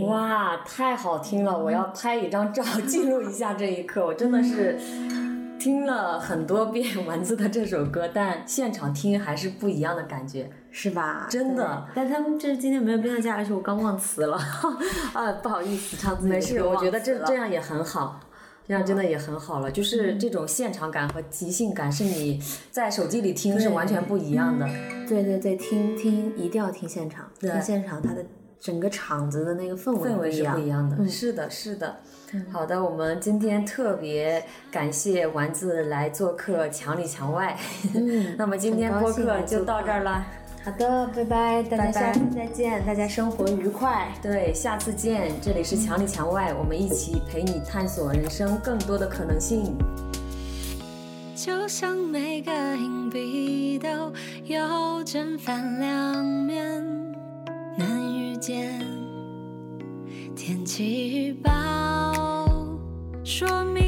[0.08, 1.58] 哇，太好听了！
[1.58, 4.06] 我要拍一张照记录一下这一刻。
[4.06, 4.80] 我真的是
[5.60, 11.28] 听了很多遍丸子的这首歌，但现场听还是不一样的感觉，是吧？
[11.30, 11.86] 真的。
[11.94, 14.40] 但他们这今天没有变调加，而且我刚忘词了，
[15.12, 18.22] 啊，不好意思，唱自己没事，我觉得这这样也很好。
[18.68, 22.42] 这样真的也很好了，就是这种现场感和即兴感，是你
[22.72, 24.68] 在手机里听是完全不一样的。
[25.08, 28.26] 对对对，听听一定要听现场，听现场它的
[28.60, 31.08] 整个场子的那个氛围氛围是不一样的。
[31.08, 31.98] 是的，是的。
[32.52, 37.56] 好的，我们今天特别感谢丸子来做客墙里墙外。
[38.38, 40.26] 那么今天播客就到这儿了。
[40.66, 44.12] 好的，拜拜，大家下次再见，大家生活愉快。
[44.20, 49.78] 对，下次见，这里是墙里墙外，我们一起陪你探索人生更多的可能性。
[51.36, 54.12] 就像每个硬币都
[54.46, 56.84] 有正反两面，
[57.78, 58.82] 难遇见
[60.36, 61.54] 天气预报
[63.24, 63.84] 说明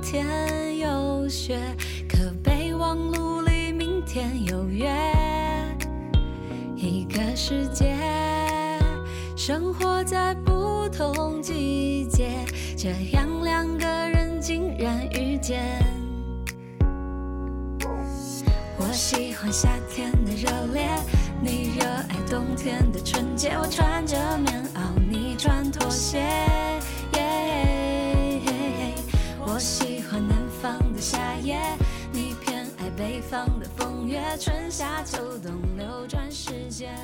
[0.00, 1.60] 天有雪，
[2.08, 4.90] 可备忘录里明天有约。
[6.82, 7.96] 一个世界，
[9.36, 12.32] 生活在不同季节，
[12.76, 15.62] 这样两个人竟然遇见。
[18.76, 20.88] 我喜欢夏天的热烈，
[21.40, 23.50] 你热爱冬天的纯洁。
[23.50, 26.20] 我穿着棉袄，你穿拖鞋。
[29.38, 31.60] 我喜欢南方的夏夜。
[32.14, 33.61] 你偏爱北方的
[34.12, 36.94] 月，春夏秋冬流转时间。